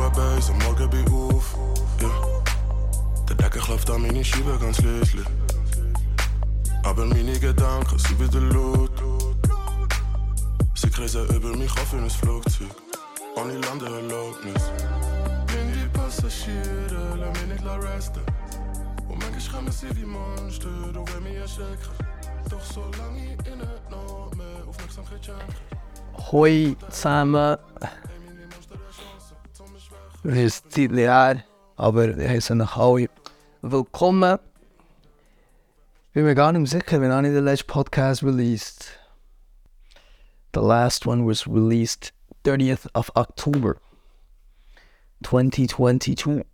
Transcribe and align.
Ruhe 0.00 0.10
Base, 0.12 0.50
am 0.50 0.58
Morgen 0.60 0.88
bin 0.88 1.12
auf. 1.12 1.58
Ja. 2.00 2.08
Der 3.28 3.36
Deckel 3.36 3.60
klopft 3.60 3.90
an 3.90 4.00
meine 4.00 4.24
Scheibe 4.24 4.58
ganz 4.58 4.80
leislich. 4.80 5.26
Aber 6.84 7.04
meine 7.04 7.38
Gedanken 7.38 7.98
sind 7.98 8.18
wieder 8.18 8.40
laut. 8.40 8.92
Sie 10.74 10.88
kreisen 10.88 11.28
über 11.28 11.54
mich 11.54 11.70
auf 11.72 11.92
in 11.92 12.04
ein 12.04 12.10
Flugzeug. 12.10 12.70
Ohne 13.36 13.58
Landeerlaubnis. 13.58 14.70
Bin 15.48 15.70
die 15.74 15.88
Passagiere, 15.92 17.18
lass 17.18 17.42
mich 17.42 17.60
nicht 17.60 17.64
resten. 17.66 18.20
Und 19.06 19.18
manchmal 19.18 19.40
schreiben 19.40 19.70
sie 19.70 19.94
wie 19.96 20.06
Monster, 20.06 20.68
du 20.94 21.00
willst 21.00 21.20
mich 21.20 21.36
erschrecken. 21.36 21.94
Doch 22.48 22.64
solange 22.64 23.34
ich 23.34 23.52
ihnen 23.52 23.68
noch 23.90 24.30
mehr 24.34 24.66
Aufmerksamkeit 24.66 25.22
schenke. 25.22 26.32
Hoi 26.32 26.74
zusammen. 26.88 27.58
Es 30.22 30.36
ist 30.36 30.66
ein 30.66 30.70
Zeit 30.70 30.90
her, 30.90 31.44
aber 31.76 32.08
ich 32.08 32.28
heiße 32.28 32.52
euch 32.52 32.76
alle 32.76 33.08
willkommen. 33.62 34.38
Ich 36.08 36.12
bin 36.12 36.24
mir 36.24 36.34
gar 36.34 36.52
nicht 36.52 36.70
sicher, 36.70 37.00
wenn 37.00 37.24
ich 37.24 37.32
den 37.32 37.42
letzten 37.42 37.68
Podcast 37.68 38.22
released. 38.22 38.90
The 40.52 40.60
last 40.60 41.06
one 41.06 41.26
was 41.26 41.46
released 41.46 42.12
30th 42.44 42.86
of 42.92 43.10
October 43.16 43.76
2022. 45.22 46.44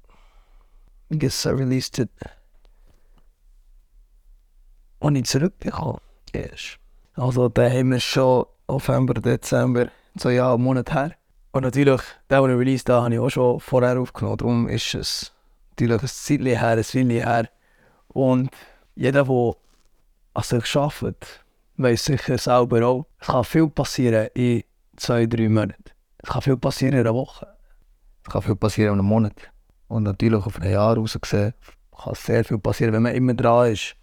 I 1.10 1.18
guess 1.18 1.44
I 1.44 1.50
released 1.50 1.98
it 1.98 2.10
als 5.00 5.16
ich 5.16 5.24
zurückgekommen 5.24 5.98
ist. 6.32 6.78
Also 7.14 7.48
da 7.48 7.68
haben 7.68 7.90
wir 7.90 8.00
schon 8.00 8.46
November, 8.68 9.14
Dezember, 9.14 9.90
so 10.16 10.30
ja, 10.30 10.54
einen 10.54 10.62
Monat 10.62 10.94
her. 10.94 11.16
Und 11.56 11.62
natürlich, 11.62 12.02
den, 12.30 12.42
den 12.42 12.50
ich 12.50 12.58
released 12.58 12.90
habe, 12.90 13.04
habe 13.04 13.14
ich 13.14 13.18
auch 13.18 13.30
schon 13.30 13.60
vorher 13.60 13.98
aufgenommen. 13.98 14.36
Darum 14.36 14.68
ist 14.68 14.94
es 14.94 15.32
natürlich 15.70 16.02
ein 16.02 16.08
Zeitchen 16.08 16.44
her, 16.44 16.68
ein 16.68 16.76
Weilchen 16.76 17.08
her. 17.08 17.48
Und 18.08 18.50
jeder, 18.94 19.24
der 19.24 19.54
an 20.34 20.42
sich 20.42 20.76
arbeitet, 20.76 21.44
weiß 21.78 22.04
sicher 22.04 22.36
selber 22.36 22.86
auch, 22.86 23.06
es 23.18 23.28
kann 23.28 23.42
viel 23.42 23.70
passieren 23.70 24.28
in 24.34 24.64
zwei, 24.98 25.24
drei 25.24 25.48
Monaten. 25.48 25.84
Es 26.18 26.28
kann 26.28 26.42
viel 26.42 26.58
passieren 26.58 26.92
in 26.92 27.00
einer 27.00 27.14
Woche. 27.14 27.46
Es 28.22 28.30
kann 28.30 28.42
viel 28.42 28.56
passieren 28.56 28.92
in 28.92 28.98
einem 28.98 29.08
Monat. 29.08 29.50
Und 29.88 30.02
natürlich 30.02 30.44
auf 30.44 30.60
ein 30.60 30.70
Jahr 30.70 30.94
raus 30.94 31.16
gesehen, 31.18 31.54
kann 31.96 32.14
sehr 32.16 32.44
viel 32.44 32.58
passieren, 32.58 32.92
wenn 32.92 33.02
man 33.02 33.14
immer 33.14 33.32
dran 33.32 33.72
ist. 33.72 33.96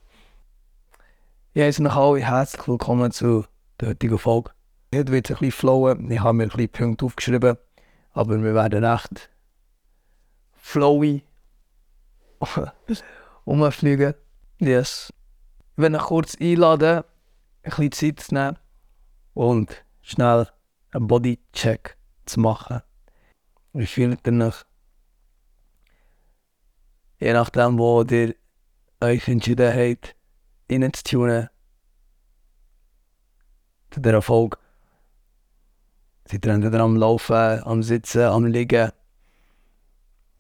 Ja, 1.54 1.66
heiße 1.66 1.84
noch 1.84 1.96
alle 1.96 2.20
herzlich 2.20 2.68
willkommen 2.68 3.12
zu 3.12 3.46
der 3.80 3.90
heutigen 3.90 4.18
Folge. 4.18 4.50
Heute 4.94 5.12
wird 5.12 5.28
es 5.28 5.38
ein 5.38 5.40
bisschen 5.40 5.60
flowen. 5.60 6.12
Ich 6.12 6.20
habe 6.20 6.34
mir 6.34 6.44
ein 6.44 6.50
bisschen 6.50 6.70
Punkte 6.70 7.06
aufgeschrieben, 7.06 7.58
aber 8.12 8.44
wir 8.44 8.54
werden 8.54 8.84
echt 8.84 9.32
flowy 10.54 11.24
rumfliegen. 13.48 14.14
Yes. 14.60 15.12
Ich 15.72 15.82
will 15.82 15.96
euch 15.96 16.02
kurz 16.04 16.38
einladen, 16.40 17.04
ein 17.64 17.70
bisschen 17.72 17.92
Zeit 17.92 18.20
zu 18.20 18.36
nehmen 18.36 18.60
und 19.34 19.84
schnell 20.04 20.48
einen 20.92 21.08
Bodycheck 21.08 21.98
zu 22.26 22.40
machen. 22.42 22.84
Wie 23.72 23.88
fühlt 23.88 24.28
ihr 24.28 24.46
euch? 24.46 24.64
Je 27.20 27.34
nachdem, 27.34 27.80
wo 27.80 28.04
ihr 28.04 28.36
euch 29.02 29.28
entschieden 29.28 29.74
habt, 29.74 30.16
reinzutunen 30.70 31.50
zu 33.90 34.00
dieser 34.00 34.22
Ihr 36.32 36.44
entweder 36.46 36.80
am 36.80 36.96
Laufen, 36.96 37.64
am 37.64 37.84
Sitzen, 37.84 38.24
am 38.24 38.46
Liegen, 38.46 38.92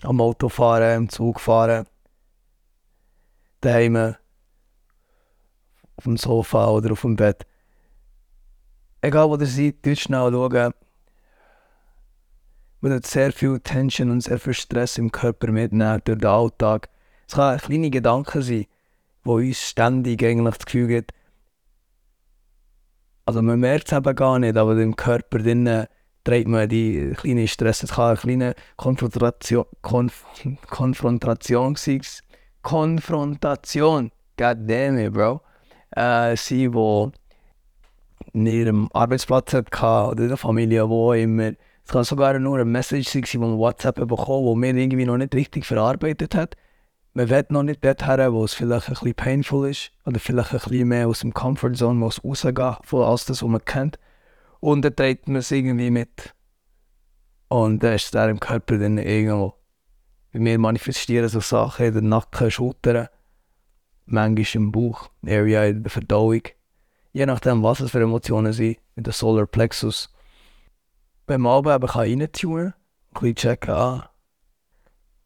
am 0.03 0.22
Autofahren, 0.22 0.98
im 0.98 1.09
Zug 1.09 1.40
fahren, 1.40 1.86
daheim, 3.62 4.16
auf 5.95 6.03
dem 6.03 6.17
Sofa 6.17 6.69
oder 6.69 6.91
auf 6.94 7.02
dem 7.02 7.16
Bett. 7.16 7.46
Egal 9.02 9.30
wo 9.30 9.35
ihr 9.35 9.46
seid, 9.46 9.85
dort 9.85 10.00
schnell 10.00 10.31
schauen. 10.31 10.74
Man 12.81 12.94
hat 12.94 13.06
sehr 13.06 13.31
viel 13.31 13.59
Tension 13.59 14.12
und 14.12 14.22
sehr 14.22 14.40
viel 14.40 14.53
Stress 14.53 14.97
im 14.97 15.12
Körper 15.12 15.52
mitnehmen 15.52 16.02
durch 16.03 16.19
den 16.19 16.28
Alltag. 16.28 16.90
Es 17.28 17.35
kann 17.35 17.58
kleine 17.58 17.90
Gedanken 17.90 18.41
sein, 18.41 18.66
die 19.25 19.29
uns 19.29 19.62
ständig 19.62 20.24
eigentlich 20.24 20.56
das 20.56 20.66
Gefühl 20.66 20.88
geben, 20.88 21.08
also 23.25 23.41
man 23.41 23.59
merkt 23.59 23.91
es 23.91 23.97
eben 23.97 24.16
gar 24.16 24.39
nicht, 24.39 24.57
aber 24.57 24.78
im 24.78 24.95
Körper 24.95 25.39
drinnen 25.39 25.88
trägt 26.23 26.47
man 26.47 26.69
die 26.69 27.13
kleine 27.16 27.47
Stress. 27.47 27.84
Es 27.84 27.94
kann 27.94 28.09
eine 28.09 28.17
kleine 28.17 28.56
Konfrontation, 28.78 29.66
Konf 29.81 30.25
Konfrontation 30.69 31.75
sein. 31.75 32.01
Konfrontation, 32.61 34.11
god 34.38 34.57
damn 34.67 34.97
it, 34.97 35.13
bro. 35.13 35.41
Äh, 35.91 36.35
sein, 36.35 36.73
wo 36.73 37.11
in 38.34 38.45
ihrem 38.45 38.89
Arbeitsplatz 38.94 39.53
hatte 39.53 40.11
oder 40.11 40.23
in 40.23 40.29
der 40.29 40.38
Familie, 40.38 40.90
wo 40.90 41.13
immer. 41.13 41.51
Es 41.85 41.91
kann 41.91 42.05
sogar 42.05 42.40
nur 42.40 42.55
eine 42.55 42.66
Message 42.66 43.09
sein, 43.09 43.23
die 43.23 43.38
man 43.38 43.57
WhatsApp 43.57 43.95
bekommen 43.95 44.45
wo 44.45 44.55
man 44.55 44.78
irgendwie 44.78 45.05
noch 45.05 45.17
nicht 45.17 45.35
richtig 45.35 45.66
verarbeitet 45.66 46.34
hat 46.34 46.55
man 47.13 47.29
will 47.29 47.46
noch 47.50 47.63
nicht 47.63 47.85
dort 47.85 48.06
her, 48.06 48.34
wo 48.34 48.44
es 48.44 48.53
vielleicht 48.53 48.88
ein 48.88 48.94
bisschen 48.94 49.13
painful 49.13 49.69
ist 49.69 49.91
oder 50.06 50.19
vielleicht 50.19 50.51
ein 50.53 50.59
bisschen 50.59 50.88
mehr 50.88 51.07
aus 51.07 51.19
dem 51.19 51.34
Comfortzone 51.34 52.00
muss 52.00 52.24
rausgehen, 52.24 52.78
von 52.84 53.03
alles 53.03 53.25
das, 53.25 53.44
was 53.44 53.50
man 53.50 53.63
kennt. 53.63 54.00
Und 54.59 54.84
dann 54.84 54.96
trägt 54.96 55.28
man 55.28 55.38
es 55.38 55.52
irgendwie 55.52 55.91
mit. 55.91 56.34
Und 57.50 57.84
dann 57.84 57.94
ist 57.94 58.06
es 58.06 58.12
da 58.12 58.28
im 58.28 58.40
Körper 58.40 58.78
dann 58.78 58.97
irgendwo. 58.97 59.53
Bei 60.31 60.40
mir 60.40 60.57
manifestieren 60.57 61.29
so 61.29 61.40
Sachen 61.40 61.85
in 61.85 61.94
den 61.94 62.09
Nacken, 62.09 62.50
Schultern, 62.50 63.09
manchmal 64.06 64.63
im 64.63 64.72
Bauch, 64.72 65.09
Area 65.23 65.66
in 65.66 65.84
der 65.84 65.91
Verdauung. 65.91 66.41
Je 67.12 67.28
nachdem, 67.28 67.62
was 67.62 67.79
es 67.81 67.91
für 67.91 68.02
Emotionen 68.02 68.53
sind, 68.53 68.79
in 68.96 69.03
der 69.03 69.13
Solar 69.13 69.46
Plexus. 69.46 70.12
Beim 71.28 71.46
Abend 71.46 71.75
eben 71.75 71.88
kann 71.88 72.02
reintunen, 72.02 72.68
ein 72.68 72.73
bisschen 73.13 73.35
checken, 73.35 73.73
ah, 73.73 74.09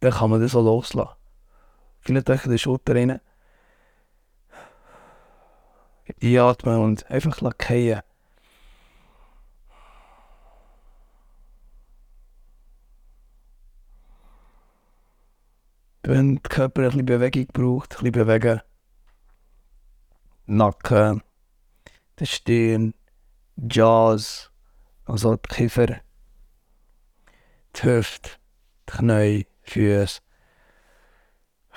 dann 0.01 0.11
kann 0.11 0.29
man 0.29 0.41
das 0.41 0.51
so 0.51 0.61
loslassen. 0.61 1.16
Vielleicht 2.07 2.45
in 2.45 2.51
die 2.51 2.57
Schulter 2.57 2.95
rein. 2.95 3.19
Einatmen 6.23 6.79
und 6.79 7.11
einfach 7.11 7.41
lackieren. 7.41 8.01
Wenn 16.03 16.35
der 16.35 16.43
Körper 16.43 16.83
ein 16.83 16.87
bisschen 16.87 17.05
Bewegung 17.05 17.47
braucht, 17.47 17.97
ein 17.97 18.09
bisschen 18.09 18.25
bewegen. 18.25 18.61
Nacken, 20.45 21.21
die 22.19 22.25
Stirn, 22.25 22.93
Jaws, 23.57 24.49
also 25.03 25.35
die 25.35 25.49
Kiefer, 25.49 25.99
die 27.75 27.83
Hüfte, 27.83 28.29
die 28.87 28.93
Knie, 28.93 29.47
Füße. 29.63 30.21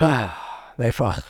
Ah, 0.03 0.35
einfach. 0.79 1.23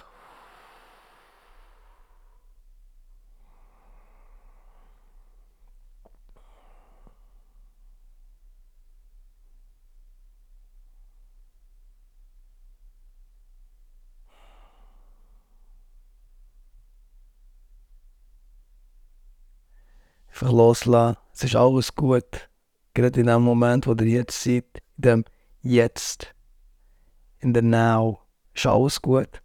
Einfach 20.28 20.52
loslassen. 20.52 21.16
Es 21.32 21.42
ist 21.42 21.56
alles 21.56 21.92
gut. 21.96 22.48
Gerade 22.94 23.18
in 23.20 23.26
dem 23.26 23.42
Moment, 23.42 23.88
wo 23.88 23.94
ihr 23.94 24.06
jetzt 24.06 24.40
seid, 24.40 24.64
dem 24.96 25.24
Jetzt, 25.60 26.32
in 27.40 27.52
der 27.52 27.62
Now 27.64 28.19
ist 28.54 28.66
alles 28.66 29.00
gut. 29.00 29.42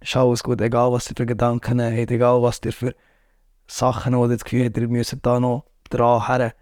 Ist 0.00 0.16
alles 0.16 0.42
gut, 0.42 0.60
egal 0.60 0.92
was 0.92 1.10
ihr 1.10 1.14
für 1.16 1.26
Gedanken 1.26 1.80
habt, 1.80 2.10
egal 2.10 2.42
was 2.42 2.60
ihr 2.64 2.72
für 2.72 2.94
Sachen 3.66 4.14
oder 4.14 4.34
das 4.34 4.44
Gefühl 4.44 4.66
habt, 4.66 4.76
ihr 4.78 4.88
müsst 4.88 5.16
da 5.22 5.38
noch 5.38 5.66
dran 5.90 6.26
her. 6.26 6.54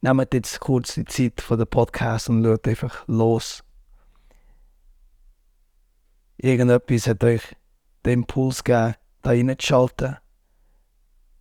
Nehmt 0.00 0.34
jetzt 0.34 0.60
kurz 0.60 0.94
die 0.94 1.04
Zeit 1.04 1.40
von 1.40 1.58
dem 1.58 1.68
Podcast 1.68 2.28
und 2.28 2.42
schaut 2.44 2.66
einfach 2.66 3.06
los. 3.06 3.62
Irgendetwas 6.38 7.06
hat 7.06 7.22
euch 7.22 7.42
den 8.04 8.20
Impuls 8.20 8.64
gegeben, 8.64 8.94
da 9.22 9.30
reinzuschalten. 9.30 10.16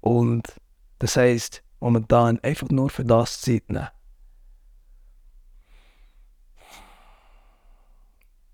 Und 0.01 0.53
das 0.99 1.15
heisst, 1.15 1.63
momentan 1.79 2.39
einfach 2.39 2.69
nur 2.69 2.89
für 2.89 3.05
das 3.05 3.41
Zeit 3.41 3.69
nehmen. 3.69 3.87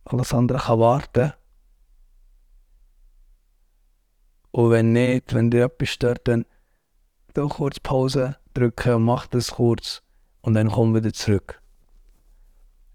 Alles 0.06 0.34
andere 0.34 0.60
kann 0.60 0.80
warten. 0.80 1.34
Und 4.52 4.72
wenn 4.72 4.94
nicht, 4.94 5.34
wenn 5.34 5.52
dir 5.52 5.66
etwas 5.66 5.90
stört, 5.90 6.28
dann 6.28 6.46
doch 7.34 7.50
kurz 7.50 7.80
Pause 7.80 8.38
drücken, 8.54 9.04
mach 9.04 9.28
das 9.28 9.52
kurz 9.52 10.02
und 10.42 10.54
dann 10.54 10.72
komm 10.72 10.96
wieder 10.96 11.12
zurück. 11.12 11.62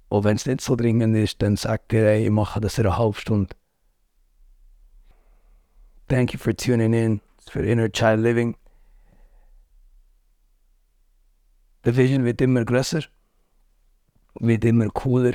Und 0.09 0.25
wenn 0.25 0.37
es 0.37 0.47
nicht 0.47 0.61
so 0.61 0.75
dringend 0.75 1.17
ist, 1.17 1.43
dann 1.43 1.57
sagt 1.57 1.93
ihr, 1.93 2.07
ey, 2.07 2.25
ich 2.25 2.31
mache 2.31 2.61
das 2.61 2.79
in 2.79 2.87
einer 2.87 2.97
halben 2.97 3.15
Stunde. 3.15 3.55
Thank 6.09 6.33
you 6.33 6.39
for 6.39 6.57
tuning 6.57 6.93
in 6.93 7.21
für 7.49 7.65
Inner 7.65 7.91
Child 7.91 8.21
Living. 8.21 8.57
Die 11.85 11.97
Vision 11.97 12.25
wird 12.25 12.41
immer 12.41 12.65
größer, 12.65 13.03
wird 14.35 14.65
immer 14.65 14.89
cooler. 14.89 15.35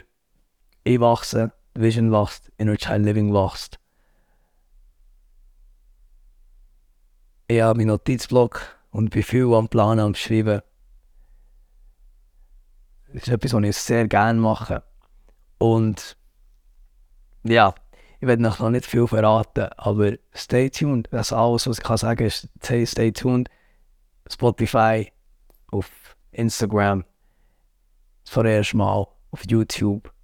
Ich 0.84 1.00
wachse, 1.00 1.54
Vision 1.76 2.12
wächst, 2.12 2.52
Inner 2.58 2.78
Child 2.78 3.06
Living 3.06 3.34
wächst. 3.34 3.80
Ich 7.48 7.62
habe 7.62 7.78
meinen 7.78 7.88
Notizblock 7.88 8.62
und 8.92 9.12
bin 9.12 9.24
viel 9.24 9.54
am 9.54 9.70
Planen 9.70 10.06
und 10.06 10.18
Schreiben. 10.18 10.62
Das 13.14 13.24
ist 13.24 13.28
etwas, 13.28 13.54
was 13.54 13.64
ich 13.64 13.78
sehr 13.78 14.08
gerne 14.08 14.40
mache. 14.40 14.84
Und 15.58 16.18
ja, 17.44 17.76
ich 18.20 18.28
werde 18.28 18.42
noch 18.42 18.60
nicht 18.70 18.86
viel 18.86 19.08
verraten, 19.08 19.70
aber 19.78 20.14
stay 20.34 20.70
tuned. 20.70 21.08
Das 21.12 21.28
ist 21.28 21.34
alles, 21.34 21.68
was 21.68 21.78
ich 21.78 21.84
kann 21.84 21.98
sagen 21.98 22.26
ist, 22.26 22.50
stay, 22.64 22.86
stay 22.86 23.12
tuned. 23.12 23.50
Spotify, 24.28 25.12
auf 25.72 26.16
Instagram, 26.32 27.06
vorerst 28.24 28.74
mal 28.74 29.08
auf 29.32 29.46
YouTube. 29.48 30.15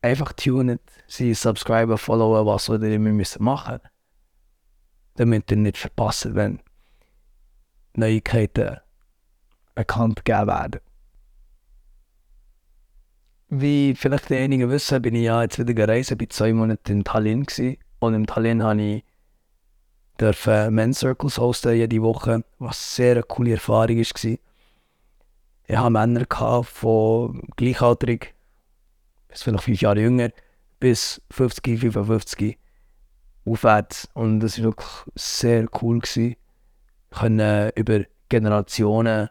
Einfach 0.00 0.32
tunen, 0.32 0.78
sie 1.06 1.34
subscriben, 1.34 1.98
followen, 1.98 2.46
was 2.46 2.68
wir 2.68 2.82
immer 2.82 3.10
müssen 3.10 3.42
machen 3.42 3.80
damit 5.18 5.50
ihr 5.50 5.56
nicht 5.56 5.76
verpasst, 5.76 6.34
wenn 6.34 6.60
Neuigkeiten 7.94 8.78
bekannt 9.74 10.24
gegeben 10.24 10.46
werden. 10.46 10.80
Wie 13.48 13.94
vielleicht 13.94 14.28
die 14.28 14.36
einigen 14.36 14.70
wissen, 14.70 15.02
bin 15.02 15.14
ich 15.14 15.24
ja 15.24 15.42
jetzt 15.42 15.58
wieder 15.58 15.74
gereist, 15.74 16.12
ich 16.12 16.20
war 16.20 16.30
zwei 16.30 16.52
Monate 16.52 16.92
in 16.92 17.02
Tallinn 17.02 17.44
gewesen. 17.44 17.78
und 17.98 18.14
in 18.14 18.26
Tallinn 18.26 18.62
habe 18.62 18.80
ich 18.80 19.04
dürfen 20.20 20.74
Men's 20.74 21.00
Circles 21.00 21.38
hosten 21.38 21.74
jede 21.74 22.02
Woche, 22.02 22.44
was 22.58 22.96
sehr 22.96 23.12
eine 23.12 23.22
coole 23.22 23.52
Erfahrung 23.52 23.96
war. 23.96 24.38
Ich 25.66 25.76
hatte 25.76 25.90
Männer 25.90 26.26
von 26.64 27.42
gleichaltrig, 27.56 28.34
bis 29.28 29.42
vielleicht 29.42 29.64
fünf 29.64 29.80
Jahre 29.80 30.00
jünger, 30.00 30.30
bis 30.80 31.20
50, 31.30 31.80
55 31.80 32.58
aufwärts 33.44 34.08
und 34.14 34.40
das 34.40 34.58
war 34.58 34.64
wirklich 34.66 34.88
sehr 35.14 35.66
cool. 35.80 36.00
Können 37.10 37.70
über 37.74 38.04
Generationen 38.28 39.30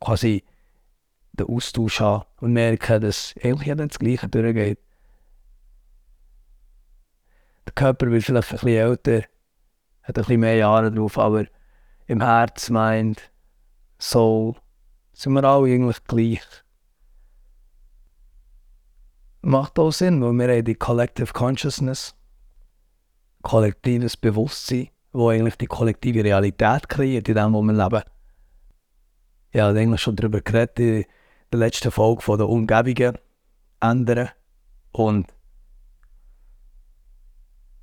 quasi 0.00 0.44
den 1.32 1.46
Austausch 1.46 2.00
haben 2.00 2.24
und 2.40 2.52
merken, 2.52 3.00
dass 3.00 3.34
eigentlich 3.42 3.68
jeder 3.68 3.86
das 3.86 3.98
Gleiche 3.98 4.28
durchgeht. 4.28 4.78
Der 7.66 7.72
Körper 7.74 8.10
wird 8.10 8.24
vielleicht 8.24 8.50
ein 8.50 8.52
bisschen 8.56 8.68
älter, 8.68 9.22
hat 10.02 10.16
ein 10.18 10.22
bisschen 10.22 10.40
mehr 10.40 10.56
Jahre 10.56 10.92
drauf, 10.92 11.18
aber 11.18 11.46
im 12.06 12.20
Herz, 12.20 12.70
Mind, 12.70 13.30
Soul 13.98 14.54
sind 15.12 15.32
wir 15.32 15.44
alle 15.44 15.72
eigentlich 15.72 16.02
gleich. 16.04 16.42
Macht 19.42 19.78
auch 19.78 19.92
Sinn, 19.92 20.22
weil 20.22 20.32
wir 20.32 20.56
haben 20.56 20.64
die 20.64 20.74
Collective 20.74 21.32
Consciousness, 21.32 22.14
kollektives 23.42 24.16
Bewusstsein, 24.16 24.88
wo 25.12 25.28
eigentlich 25.30 25.56
die 25.56 25.66
kollektive 25.66 26.24
Realität 26.24 26.88
kreiert, 26.88 27.28
in 27.28 27.34
dem, 27.34 27.52
wo 27.52 27.62
wir 27.62 27.72
leben. 27.72 28.02
Ich 29.50 29.60
habe 29.60 29.78
eigentlich 29.78 30.02
schon 30.02 30.16
darüber 30.16 30.40
geredet, 30.40 30.78
in 30.78 31.04
der 31.52 31.60
letzten 31.60 31.90
Folge 31.90 32.22
von 32.22 32.38
der 32.38 32.48
Umgebungen 32.48 33.16
ändern 33.80 34.30
und 34.92 35.32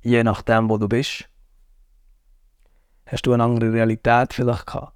je 0.02 0.22
nachdem, 0.22 0.68
wo 0.68 0.78
du 0.78 0.88
bist, 0.88 1.28
hast 3.06 3.26
du 3.26 3.32
eine 3.32 3.42
andere 3.42 3.72
Realität 3.72 4.32
vielleicht 4.32 4.66
gehabt. 4.66 4.92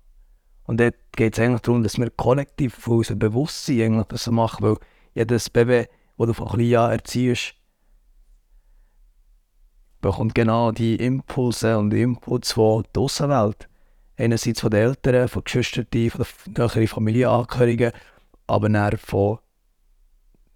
Und 0.64 0.78
dort 0.78 0.94
geht 1.12 1.36
es 1.36 1.42
eigentlich 1.42 1.62
darum, 1.62 1.82
dass 1.82 1.98
wir 1.98 2.10
kollektiv 2.10 2.74
von 2.74 2.98
unserem 2.98 3.18
Bewusstsein 3.18 3.82
eigentlich 3.82 4.06
das 4.06 4.26
machen, 4.28 4.62
weil 4.62 4.76
jedes 5.14 5.50
Baby, 5.50 5.88
das 6.26 6.36
du 6.36 6.44
von 6.44 6.48
klein 6.48 6.76
an 6.76 6.90
erziehst, 6.92 7.54
bekommt 10.00 10.34
genau 10.34 10.70
die 10.70 10.96
Impulse 10.96 11.78
und 11.78 11.92
Inputs 11.92 12.52
von 12.52 12.84
der 12.94 13.02
Außenwelt. 13.02 13.68
Einerseits 14.16 14.60
von 14.60 14.70
den 14.70 14.80
Eltern, 14.80 15.28
von 15.28 15.44
Geschwistern, 15.44 15.86
von 16.10 16.26
den 16.54 16.88
Familienangehörigen, 16.88 17.92
aber 18.46 18.68
dann 18.68 18.98
von 18.98 19.38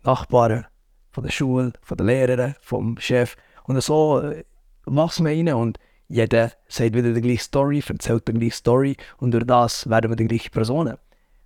Nachbarn, 0.02 0.66
von 1.12 1.24
der 1.24 1.30
Schule, 1.30 1.72
von 1.80 1.96
den 1.96 2.06
Lehrern, 2.06 2.54
vom 2.60 2.98
Chef. 2.98 3.36
Und 3.64 3.80
so 3.82 4.20
äh, 4.20 4.44
wachsen 4.84 5.24
wir 5.24 5.32
rein 5.32 5.54
und 5.54 5.78
jeder 6.08 6.52
sagt 6.68 6.94
wieder 6.94 7.14
die 7.14 7.22
gleiche 7.22 7.42
Story, 7.42 7.82
erzählt 7.88 8.28
die 8.28 8.32
gleiche 8.34 8.56
Story 8.56 8.96
und 9.16 9.30
durch 9.30 9.46
das 9.46 9.88
werden 9.88 10.10
wir 10.10 10.16
die 10.16 10.28
gleichen 10.28 10.50
Personen 10.50 10.98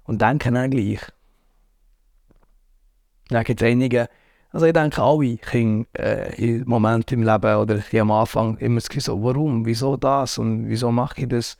und 0.03 0.21
denken 0.21 0.55
dann 0.55 0.71
gleich. 0.71 1.01
Dann 3.29 3.45
gibt 3.45 3.61
es 3.63 3.67
einige, 3.67 4.09
also 4.51 4.67
ich 4.67 4.73
denke, 4.73 5.03
alle 5.03 5.37
Kinder 5.37 5.87
äh, 5.99 6.59
im 6.59 6.69
Moment 6.69 7.13
im 7.13 7.23
Leben 7.23 7.57
oder 7.57 7.83
am 8.01 8.11
Anfang 8.11 8.57
immer 8.59 8.77
das 8.77 8.89
Gefühl 8.89 9.03
so, 9.03 9.23
warum, 9.23 9.67
wieso 9.67 9.97
das 9.97 10.39
und 10.39 10.69
wieso 10.69 10.91
mache 10.91 11.23
ich 11.23 11.29
das? 11.29 11.59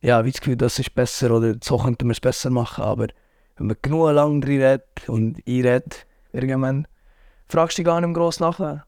Ja, 0.00 0.24
wie 0.24 0.30
das 0.30 0.40
Gefühl, 0.40 0.56
das 0.56 0.78
ist 0.78 0.94
besser 0.94 1.30
oder 1.30 1.54
so 1.62 1.78
könnte 1.78 2.04
man 2.04 2.12
es 2.12 2.20
besser 2.20 2.50
machen, 2.50 2.84
aber 2.84 3.08
wenn 3.56 3.66
man 3.68 3.76
genug 3.82 4.12
lang 4.12 4.40
drin 4.40 4.60
redet 4.60 5.08
und 5.08 5.42
einredet, 5.46 6.06
irgendwann 6.32 6.86
fragst 7.48 7.78
du 7.78 7.82
dich 7.82 7.86
gar 7.86 8.00
nicht 8.00 8.08
mehr 8.08 8.14
gross 8.14 8.40
nachher. 8.40 8.84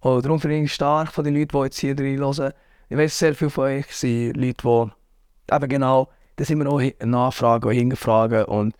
Und 0.00 0.24
darum 0.24 0.40
finde 0.40 0.58
ich 0.58 0.74
stark 0.74 1.12
von 1.12 1.24
den 1.24 1.34
Leuten, 1.34 1.56
die 1.56 1.64
jetzt 1.64 1.78
hier 1.78 1.94
drin 1.94 2.18
hören. 2.18 2.52
Ich 2.88 2.96
weiß, 2.96 3.18
sehr 3.18 3.34
viele 3.34 3.50
von 3.50 3.64
euch 3.64 3.86
sind 3.94 4.36
Leute, 4.36 4.62
die 4.64 5.54
eben 5.54 5.68
genau, 5.68 6.08
das 6.36 6.50
immer 6.50 6.64
noch 6.64 6.80
nachfragen 7.04 7.68
und 7.68 7.74
hinterfragen 7.74 8.44
und 8.44 8.74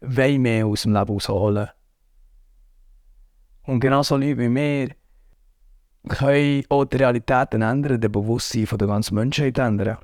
wollen 0.00 0.42
mehr 0.42 0.66
aus 0.66 0.82
dem 0.82 0.92
Leben 0.92 1.08
rausholen. 1.08 1.68
Und 3.62 3.80
genauso 3.80 4.16
Leute 4.16 4.38
wie 4.38 4.48
mir 4.48 4.94
können 6.08 6.64
auch 6.68 6.84
die 6.84 6.96
Realitäten 6.96 7.62
ändern, 7.62 8.00
das 8.00 8.10
Bewusstsein 8.10 8.66
der 8.78 8.88
ganzen 8.88 9.14
Menschheit 9.14 9.58
ändern. 9.58 9.98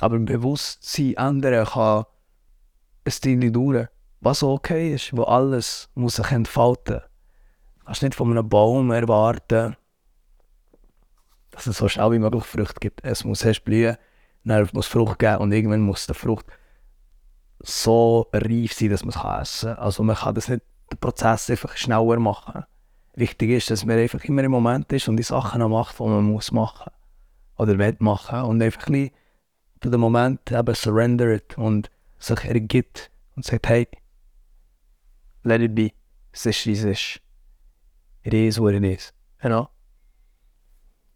Aber 0.00 0.16
ein 0.16 0.24
Bewusstsein 0.24 1.14
ändern 1.14 1.66
kann 1.66 2.04
ein 3.04 3.10
Stil 3.10 3.52
dauern. 3.52 3.88
Was 4.20 4.42
okay 4.42 4.94
ist, 4.94 5.16
wo 5.16 5.24
alles 5.24 5.88
muss 5.94 6.16
sich 6.16 6.30
entfalten. 6.30 7.00
Du 7.80 7.84
kannst 7.86 8.02
nicht 8.02 8.14
von 8.14 8.30
einem 8.30 8.48
Baum 8.48 8.90
erwarten, 8.90 9.76
dass 11.50 11.66
es 11.66 11.78
so 11.78 11.88
schnell 11.88 12.12
wie 12.12 12.18
möglich 12.18 12.44
Frucht 12.44 12.80
gibt. 12.80 13.02
Es 13.02 13.24
muss 13.24 13.44
erst 13.44 13.64
blühen, 13.64 13.96
dann 14.44 14.68
muss 14.72 14.86
Frucht 14.86 15.18
geben 15.18 15.38
und 15.38 15.52
irgendwann 15.52 15.80
muss 15.80 16.06
die 16.06 16.14
Frucht 16.14 16.46
so 17.60 18.28
reif 18.32 18.72
sein, 18.72 18.90
dass 18.90 19.04
man 19.04 19.10
es 19.10 19.50
essen 19.52 19.74
kann. 19.74 19.84
Also 19.84 20.02
man 20.02 20.16
kann 20.16 20.34
das 20.34 20.48
nicht, 20.48 20.62
den 20.90 20.98
Prozess 20.98 21.50
einfach 21.50 21.76
schneller 21.76 22.18
machen. 22.18 22.64
Wichtig 23.14 23.50
ist, 23.50 23.70
dass 23.70 23.84
man 23.84 23.98
einfach 23.98 24.24
immer 24.24 24.42
im 24.42 24.50
Moment 24.50 24.92
ist 24.92 25.08
und 25.08 25.16
die 25.16 25.22
Sachen 25.22 25.60
macht, 25.70 25.98
die 25.98 26.02
man 26.02 26.24
muss 26.24 26.52
machen 26.52 26.90
oder 27.56 27.78
will 27.78 27.96
machen 27.98 28.42
und 28.42 28.62
einfach 28.62 28.86
ein 28.88 29.10
für 29.82 29.90
den 29.90 30.00
Moment 30.00 30.50
eben 30.52 30.74
surrendert 30.74 31.56
und 31.56 31.90
sich 32.18 32.44
ergibt 32.44 33.10
und 33.34 33.44
sagt, 33.44 33.68
hey, 33.68 33.88
let 35.42 35.62
it 35.62 35.74
be, 35.74 35.92
es 36.32 36.46
ist 36.46 36.66
wie 36.66 36.72
es 36.72 36.84
ist. 36.84 37.20
It 38.22 38.34
is 38.34 38.60
what 38.60 38.74
it 38.74 38.84
is. 38.84 39.12
Know? 39.40 39.68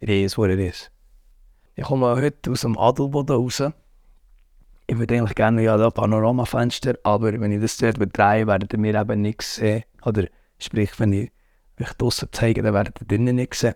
It 0.00 0.08
is 0.08 0.38
what 0.38 0.50
it 0.50 0.58
is. 0.58 0.90
Ich 1.74 1.84
komme 1.84 2.16
heute 2.16 2.50
aus 2.50 2.62
dem 2.62 2.78
Adelboden 2.78 3.36
raus. 3.36 3.62
Ich 4.86 4.98
würde 4.98 5.16
eigentlich 5.16 5.34
gerne 5.34 5.62
ja 5.62 5.76
da 5.76 5.90
Panoramafenster, 5.90 6.94
aber 7.04 7.32
wenn 7.40 7.52
ich 7.52 7.60
das 7.60 7.78
dort 7.78 7.98
betreibe, 7.98 8.48
werdet 8.48 8.74
ihr 8.74 8.94
eben 8.94 9.20
nichts 9.22 9.56
sehen. 9.56 9.84
Oder 10.04 10.26
sprich, 10.58 10.98
wenn 11.00 11.12
ich 11.12 11.32
euch 11.80 11.92
draussen 11.94 12.28
zeige, 12.32 12.62
dann 12.62 12.74
werdet 12.74 13.00
ihr 13.00 13.06
drinnen 13.06 13.36
nichts 13.36 13.60
sehen. 13.60 13.74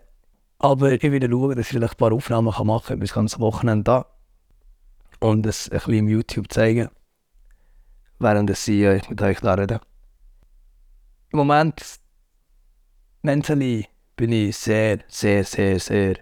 Aber 0.59 0.91
ich 0.91 1.01
werde 1.01 1.29
schauen, 1.29 1.55
dass 1.55 1.65
ich 1.65 1.67
vielleicht 1.67 1.93
ein 1.93 1.97
paar 1.97 2.11
Aufnahmen 2.11 2.53
machen 2.67 2.87
kann, 2.87 2.99
bis 2.99 3.13
ganz 3.13 3.39
Wochenende 3.39 3.83
da. 3.83 4.05
Und 5.19 5.45
es 5.45 5.69
ein 5.69 5.77
bisschen 5.77 5.93
im 5.93 6.09
YouTube 6.09 6.51
zeigen. 6.51 6.89
Während 8.19 8.49
ich 8.49 8.67
äh, 8.67 9.01
mit 9.09 9.21
euch 9.21 9.39
da 9.39 9.53
rede. 9.53 9.81
Im 11.31 11.37
Moment, 11.37 11.99
mentally, 13.21 13.87
bin 14.15 14.31
ich 14.31 14.57
sehr, 14.57 14.99
sehr, 15.07 15.43
sehr, 15.43 15.79
sehr 15.79 16.17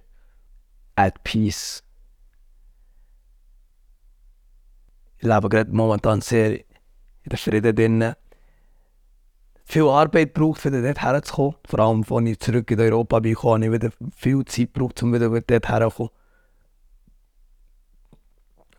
at 0.95 1.23
peace. 1.23 1.83
Ich 5.17 5.23
lebe 5.23 5.49
gerade 5.49 5.71
momentan 5.71 6.21
sehr 6.21 6.59
in 6.59 7.29
der 7.29 7.37
Frieden 7.37 7.75
drinnen 7.75 8.15
viel 9.67 9.89
Arbeit 9.89 10.33
braucht, 10.33 10.65
um 10.65 10.81
dort 10.81 11.01
herzukommen. 11.01 11.55
Vor 11.67 11.79
allem, 11.79 12.05
als 12.09 12.29
ich 12.29 12.39
zurück 12.39 12.71
in 12.71 12.79
Europa 12.79 13.19
bin, 13.19 13.35
habe 13.35 13.65
ich 13.65 13.71
wieder 13.71 13.89
viel 14.15 14.45
Zeit 14.45 14.73
gebraucht, 14.73 15.03
um 15.03 15.13
wieder 15.13 15.29
dort 15.29 15.69
herzukommen. 15.69 16.11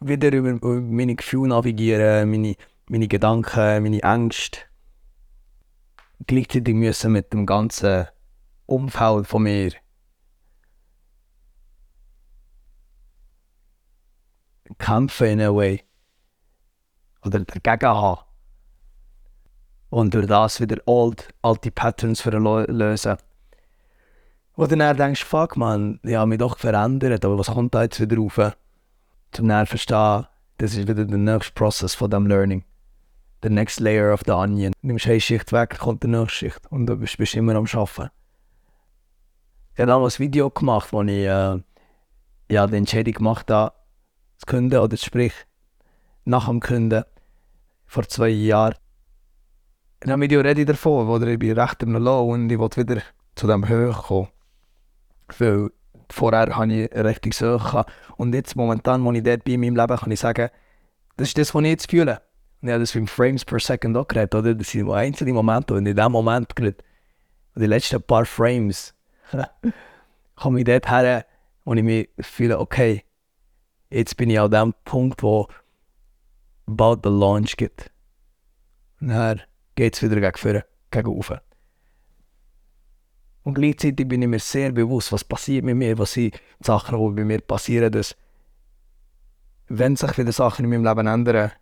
Wieder 0.00 0.32
über 0.32 0.80
meine 0.80 1.14
Gefühle 1.14 1.48
navigieren, 1.48 2.30
meine, 2.30 2.54
meine 2.88 3.06
Gedanken, 3.06 3.82
meine 3.82 4.02
Ängste. 4.02 4.60
gleichzeitig 6.26 6.74
müssen 6.74 7.12
mit 7.12 7.32
dem 7.32 7.46
ganzen 7.46 8.06
Umfeld 8.66 9.26
von 9.26 9.42
mir 9.42 9.72
kämpfen 14.78 15.26
in 15.26 15.40
a 15.40 15.54
way. 15.54 15.87
Oder 17.24 17.40
dagegen 17.40 17.88
haben. 17.88 18.20
Und 19.90 20.14
durch 20.14 20.26
das 20.26 20.60
wieder 20.60 20.78
old, 20.86 21.28
alte 21.42 21.70
Patterns 21.70 22.24
lösen. 22.24 23.16
Wo 24.54 24.66
du 24.66 24.76
dann 24.76 24.96
denkst, 24.96 25.24
fuck 25.24 25.56
man, 25.56 26.00
ich 26.02 26.16
habe 26.16 26.28
mich 26.28 26.38
doch 26.38 26.58
verändert, 26.58 27.24
aber 27.24 27.38
was 27.38 27.46
kommt 27.46 27.74
da 27.74 27.82
jetzt 27.82 28.00
wieder 28.00 28.16
rauf? 28.16 28.56
Zum 29.30 29.48
dann 29.48 29.66
verstehen, 29.66 30.26
das 30.58 30.72
ist 30.72 30.88
wieder 30.88 31.04
der 31.04 31.18
nächste 31.18 31.52
Prozess 31.52 31.94
von 31.94 32.10
dem 32.10 32.26
Learning. 32.26 32.64
The 33.42 33.50
next 33.50 33.78
layer 33.78 34.12
of 34.12 34.22
the 34.26 34.32
onion. 34.32 34.72
Du 34.80 34.88
nimmst 34.88 35.06
eine 35.06 35.20
Schicht 35.20 35.52
weg, 35.52 35.78
kommt 35.78 36.02
die 36.02 36.08
nächste 36.08 36.34
Schicht 36.34 36.66
und 36.70 36.86
du 36.86 36.96
bist, 36.96 37.16
bist 37.18 37.36
immer 37.36 37.54
am 37.54 37.66
Arbeiten. 37.66 38.10
Ich 39.74 39.80
habe 39.80 39.92
damals 39.92 40.18
ein 40.18 40.24
Video 40.24 40.50
gemacht, 40.50 40.92
wo 40.92 41.02
ich 41.02 41.10
äh, 41.10 41.62
ja, 42.50 42.66
die 42.66 42.76
Entscheidung 42.76 43.14
gemacht 43.14 43.48
habe, 43.50 43.74
zu 44.38 44.46
künden, 44.46 44.80
oder 44.80 44.96
sprich, 44.96 45.34
nach 46.28 46.46
dem 46.46 46.60
Künden, 46.60 47.04
vor 47.86 48.06
zwei 48.06 48.28
Jahren. 48.28 48.74
In 50.04 50.12
einem 50.12 50.20
Video 50.20 50.42
rede 50.42 50.60
ich 50.60 50.66
davon, 50.66 51.08
wo 51.08 51.16
ich 51.16 51.38
bin 51.38 51.58
recht 51.58 51.82
im 51.82 51.96
Low 51.96 52.30
und 52.30 52.52
ich 52.52 52.58
wollte 52.58 52.82
wieder 52.82 53.00
zu 53.34 53.46
dem 53.46 53.66
Höhe 53.66 53.92
kommen. 53.92 54.28
Weil 55.38 55.70
vorher 56.10 56.54
hatte 56.54 56.72
ich 56.72 56.92
richtig 56.92 57.34
Suche. 57.34 57.84
Und 58.18 58.34
jetzt 58.34 58.56
momentan, 58.56 59.02
wo 59.04 59.12
ich 59.12 59.22
dort 59.22 59.44
bin 59.44 59.54
in 59.54 59.60
meinem 59.60 59.76
Leben, 59.76 59.96
kann 59.96 60.10
ich 60.10 60.20
sagen, 60.20 60.50
das 61.16 61.28
ist 61.28 61.38
das, 61.38 61.54
was 61.54 61.62
ich 61.62 61.70
jetzt 61.70 61.90
fühle. 61.90 62.20
Und 62.60 62.68
ich 62.68 62.72
habe 62.74 62.82
das 62.82 62.94
mit 62.94 63.08
Frames 63.08 63.44
per 63.46 63.58
Second 63.58 63.96
auch 63.96 64.06
geredet, 64.06 64.34
oder? 64.34 64.54
Das 64.54 64.68
sind 64.68 64.90
einzelne 64.90 65.32
Momente 65.32 65.74
und 65.74 65.86
in 65.86 65.96
dem 65.96 66.12
Moment 66.12 66.54
gerade, 66.54 66.76
die 67.54 67.66
letzten 67.66 68.02
paar 68.02 68.26
Frames, 68.26 68.94
komme 70.36 70.58
ich 70.58 70.66
dort 70.66 70.90
her, 70.90 71.24
wo 71.64 71.72
ich 71.72 71.82
mich 71.82 72.10
fühle, 72.20 72.58
okay, 72.58 73.02
jetzt 73.88 74.16
bin 74.18 74.28
ich 74.28 74.38
an 74.38 74.50
dem 74.50 74.74
Punkt, 74.84 75.22
wo 75.22 75.48
bald 76.68 77.04
der 77.04 77.12
Launch 77.12 77.56
gibt. 77.56 77.90
Und 79.00 79.08
dann 79.08 79.42
geht 79.74 79.94
es 79.94 80.02
wieder 80.02 80.20
gegen 80.20 80.36
vorne, 80.36 80.64
gegen 80.90 81.08
rauf. 81.08 81.32
Und 83.42 83.54
gleichzeitig 83.54 84.06
bin 84.06 84.22
ich 84.22 84.28
mir 84.28 84.40
sehr 84.40 84.72
bewusst, 84.72 85.12
was 85.12 85.24
passiert 85.24 85.64
mit 85.64 85.76
mir, 85.76 85.96
was 85.98 86.12
sind 86.12 86.38
Sachen, 86.60 86.98
die 86.98 87.14
bei 87.14 87.24
mir 87.24 87.40
passieren, 87.40 87.90
dass 87.90 88.16
wenn 89.68 89.96
sich 89.96 90.18
wieder 90.18 90.32
Sachen 90.32 90.64
in 90.64 90.70
meinem 90.70 90.84
Leben 90.84 91.06
ändern, 91.06 91.52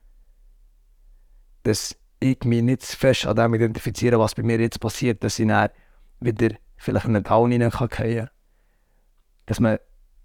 dass 1.63 1.97
ich 2.21 2.43
mich 2.45 2.63
nicht 2.63 2.85
fest 2.85 3.27
an 3.27 3.37
dem 3.37 3.55
identifiziere, 3.55 4.19
was 4.19 4.35
bei 4.35 4.43
mir 4.43 4.59
jetzt 4.61 4.81
passiert, 4.81 5.23
dass 5.23 5.39
ich 5.39 5.47
dann 5.47 5.71
wieder 6.21 6.57
vielleicht 6.77 7.07
in 7.07 7.17
einen 7.17 7.25
Down 7.25 7.51
hineinfallen 7.51 7.91
kann. 7.91 8.31
Dass 9.47 9.61
man 9.61 9.79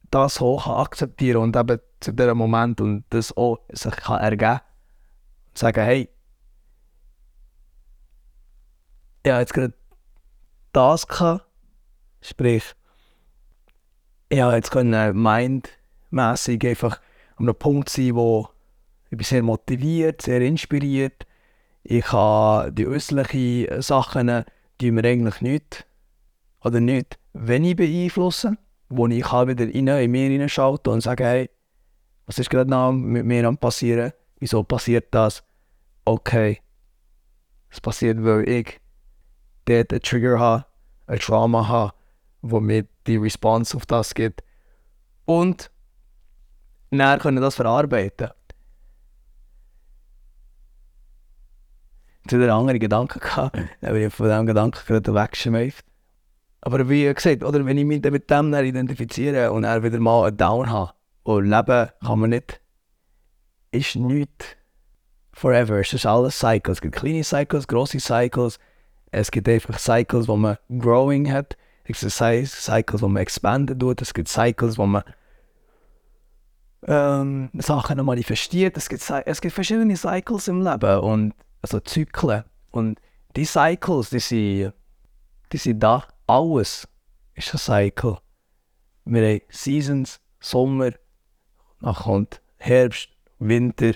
das 0.09 0.39
hoch 0.39 0.67
akzeptieren 0.67 1.41
und 1.41 1.55
eben 1.55 1.79
zu 1.99 2.11
diesem 2.11 2.37
Moment 2.37 2.81
und 2.81 3.05
das 3.09 3.35
auch 3.35 3.59
sich 3.71 3.95
kann 3.95 4.19
ergeben 4.19 4.61
und 5.51 5.57
sagen, 5.57 5.83
hey, 5.83 6.09
ich 9.23 9.31
habe 9.31 9.41
jetzt 9.41 9.53
gerade 9.53 9.73
das 10.73 11.07
gehabt, 11.07 11.45
Sprich, 12.21 12.75
ich 14.29 14.39
konnte 14.39 14.55
jetzt 14.55 14.71
können 14.71 15.21
mindmässig 15.21 16.63
einfach 16.65 17.01
an 17.37 17.45
einem 17.45 17.55
Punkt 17.55 17.89
sein, 17.89 18.15
wo 18.15 18.47
ich 19.09 19.17
bin 19.17 19.25
sehr 19.25 19.41
motiviert, 19.41 20.21
sehr 20.21 20.39
inspiriert. 20.41 21.25
Ich 21.83 22.11
habe 22.11 22.71
die 22.71 22.87
äußerlichen 22.87 23.81
Sachen, 23.81 24.45
die 24.79 24.91
mir 24.91 25.03
eigentlich 25.03 25.41
nicht 25.41 25.87
oder 26.63 26.79
nicht 26.79 27.17
wenig 27.33 27.75
beeinflussen, 27.75 28.59
wo 28.89 29.07
ich 29.07 29.23
kann 29.23 29.47
wieder 29.47 29.65
rein, 29.65 29.87
in 29.87 30.11
mir 30.11 30.29
hineinschalte 30.29 30.91
und 30.91 31.01
sage, 31.01 31.23
hey, 31.23 31.49
was 32.27 32.37
ist 32.37 32.51
gerade 32.51 32.69
noch 32.69 32.91
mit 32.91 33.25
mir 33.25 33.47
am 33.47 33.57
passieren? 33.57 34.13
Wieso 34.41 34.63
passiert 34.63 35.07
das? 35.11 35.43
Okay, 36.03 36.59
es 37.69 37.79
passiert, 37.79 38.21
weil 38.21 38.49
ich 38.49 38.81
dort 39.63 39.93
einen 39.93 40.01
Trigger 40.01 40.37
habe, 40.37 40.65
ein 41.07 41.19
Trauma 41.19 41.69
habe 41.69 41.93
wo 42.41 42.59
mir 42.59 42.87
die 43.07 43.17
Response 43.17 43.75
auf 43.77 43.85
das 43.85 44.13
gibt. 44.13 44.43
Und 45.25 45.71
näher 46.89 47.19
können 47.19 47.41
das 47.41 47.55
verarbeiten. 47.55 48.29
Jetzt 52.23 52.33
wieder 52.33 52.53
andere 52.53 52.79
Gedanken 52.79 53.19
gehabt, 53.19 53.57
dann 53.81 53.93
bin 53.93 54.07
ich 54.07 54.13
von 54.13 54.27
diesem 54.27 54.45
Gedanken 54.45 54.79
gerade 54.85 55.13
weggeschmeift. 55.13 55.85
Aber 56.61 56.87
wie 56.89 57.11
gesagt, 57.11 57.43
oder 57.43 57.65
wenn 57.65 57.77
ich 57.77 57.85
mich 57.85 58.03
mit 58.03 58.29
dem 58.29 58.53
identifiziere 58.53 59.51
und 59.51 59.63
er 59.63 59.81
wieder 59.81 59.99
mal 59.99 60.27
einen 60.27 60.37
Down 60.37 60.69
habe, 60.69 60.93
und 61.23 61.45
Leben 61.45 61.89
kann 62.03 62.19
man 62.19 62.29
nicht, 62.31 62.61
ist 63.71 63.95
nichts 63.95 64.45
forever. 65.33 65.79
Es 65.79 65.93
ist 65.93 66.05
alles 66.05 66.37
Cycles. 66.37 66.77
Es 66.77 66.81
gibt 66.81 66.95
kleine 66.95 67.23
Cycles, 67.23 67.67
grosse 67.67 67.99
Cycles. 67.99 68.59
Es 69.11 69.31
gibt 69.31 69.47
einfach 69.49 69.79
Cycles, 69.79 70.27
wo 70.27 70.37
man 70.37 70.57
Growing 70.69 71.31
hat. 71.31 71.57
Es 71.83 71.99
gibt 71.99 72.11
Cycles, 72.11 73.01
wo 73.01 73.07
man 73.07 73.21
expanden 73.21 73.77
tut, 73.77 74.01
es 74.01 74.13
gibt 74.13 74.27
Cycles, 74.27 74.77
wo 74.77 74.85
man 74.85 75.03
ähm, 76.87 77.49
Sachen 77.57 78.03
manifestiert. 78.05 78.77
Es 78.77 78.87
gibt, 78.87 79.09
es 79.25 79.41
gibt 79.41 79.53
verschiedene 79.53 79.95
Cycles 79.97 80.47
im 80.47 80.61
Leben 80.61 80.99
und 80.99 81.33
also 81.61 81.79
Zyklen. 81.79 82.43
Und 82.71 82.99
die 83.35 83.45
Cycles, 83.45 84.09
die 84.09 84.19
sind, 84.19 84.73
die 85.51 85.57
sind 85.57 85.79
da. 85.79 86.05
Alles 86.27 86.87
ist 87.35 87.53
ein 87.53 87.57
Cycle. 87.57 88.17
Wir 89.05 89.27
haben 89.27 89.41
Seasons, 89.49 90.21
Sommer, 90.39 90.91
dann 91.81 91.95
kommt 91.95 92.41
Herbst, 92.57 93.09
Winter, 93.41 93.93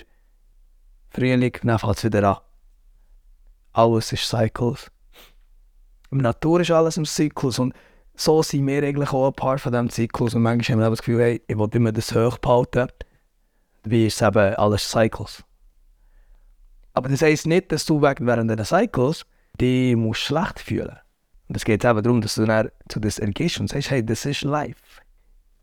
Frühling, 1.10 1.56
dann 1.62 1.78
fängt 1.78 1.96
es 1.96 2.04
wieder 2.04 2.28
an. 2.28 2.36
Alles 3.72 4.12
ist 4.12 4.28
Cycles. 4.28 4.90
Im 6.10 6.18
Natur 6.18 6.60
ist 6.60 6.70
alles 6.70 6.96
im 6.96 7.04
Zyklus 7.04 7.58
und 7.58 7.74
so 8.14 8.42
sind 8.42 8.66
wir 8.66 8.82
eigentlich 8.82 9.12
auch 9.12 9.28
ein 9.28 9.34
Part 9.34 9.60
von 9.60 9.72
diesem 9.72 9.90
Zyklus 9.90 10.34
und 10.34 10.42
manchmal 10.42 10.76
haben 10.76 10.84
wir 10.84 10.90
das 10.90 11.00
Gefühl, 11.00 11.20
hey, 11.20 11.42
ich 11.46 11.56
will 11.56 11.68
immer 11.72 11.92
das 11.92 12.14
hoch 12.14 12.38
behalten. 12.38 12.88
Dabei 13.82 14.06
ist 14.06 14.20
es 14.20 14.26
eben 14.26 14.54
alles 14.54 14.90
Cycles. 14.90 15.44
Aber 16.94 17.08
das 17.08 17.22
heisst 17.22 17.46
nicht, 17.46 17.70
dass 17.70 17.84
du 17.84 18.00
während 18.00 18.50
dieser 18.50 18.64
Cycles 18.64 19.26
dich 19.60 19.94
musst 19.94 20.22
schlecht 20.22 20.58
fühlen 20.58 20.98
Und 21.48 21.56
es 21.56 21.64
geht 21.64 21.84
eben 21.84 22.02
darum, 22.02 22.20
dass 22.20 22.34
du 22.34 22.46
dann 22.46 22.70
zu 22.88 22.98
das 22.98 23.18
ergehst 23.18 23.60
und 23.60 23.68
sagst, 23.68 23.90
hey, 23.90 24.04
das 24.04 24.24
ist 24.24 24.42
life. 24.42 24.80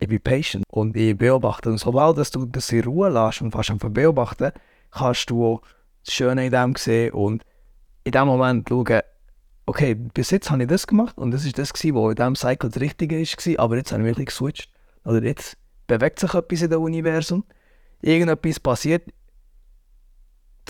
Ich 0.04 0.10
bin 0.10 0.20
patient 0.20 0.66
und 0.70 0.98
ich 0.98 1.18
beobachte. 1.18 1.70
Und 1.70 1.78
sobald 1.78 2.18
dass 2.18 2.30
du 2.30 2.46
das 2.46 2.70
in 2.74 2.84
Ruhe 2.84 3.08
lässt 3.10 3.42
und 3.42 3.52
fast 3.52 3.72
einfach 3.72 3.90
beobachten, 3.90 4.52
kannst 4.92 5.30
du 5.30 5.62
das 6.04 6.14
Schöne 6.14 6.46
in 6.46 6.52
dem 6.52 6.76
sehen 6.76 7.14
und 7.14 7.42
in 8.04 8.12
dem 8.12 8.28
Moment 8.28 8.68
schauen, 8.68 9.00
okay, 9.66 9.96
bis 9.96 10.32
jetzt 10.32 10.52
habe 10.52 10.64
ich 10.64 10.68
das 10.68 10.88
gemacht 10.88 11.18
und 11.18 11.32
das 11.32 11.46
ist 11.46 11.58
das, 11.58 11.72
gewesen, 11.72 11.96
was 11.96 12.10
in 12.10 12.16
diesem 12.16 12.36
Cycle 12.36 12.70
das 12.70 12.82
Richtige 12.82 13.22
war, 13.22 13.64
aber 13.64 13.78
jetzt 13.78 13.94
habe 13.94 14.02
ich 14.02 14.08
wirklich 14.08 14.26
geswitcht. 14.26 14.70
Oder 15.06 15.24
jetzt 15.24 15.56
bewegt 15.88 16.20
sich 16.20 16.34
etwas 16.34 16.62
in 16.62 16.70
dem 16.70 16.82
Universum, 16.82 17.46
irgendetwas 18.02 18.60
passiert, 18.60 19.04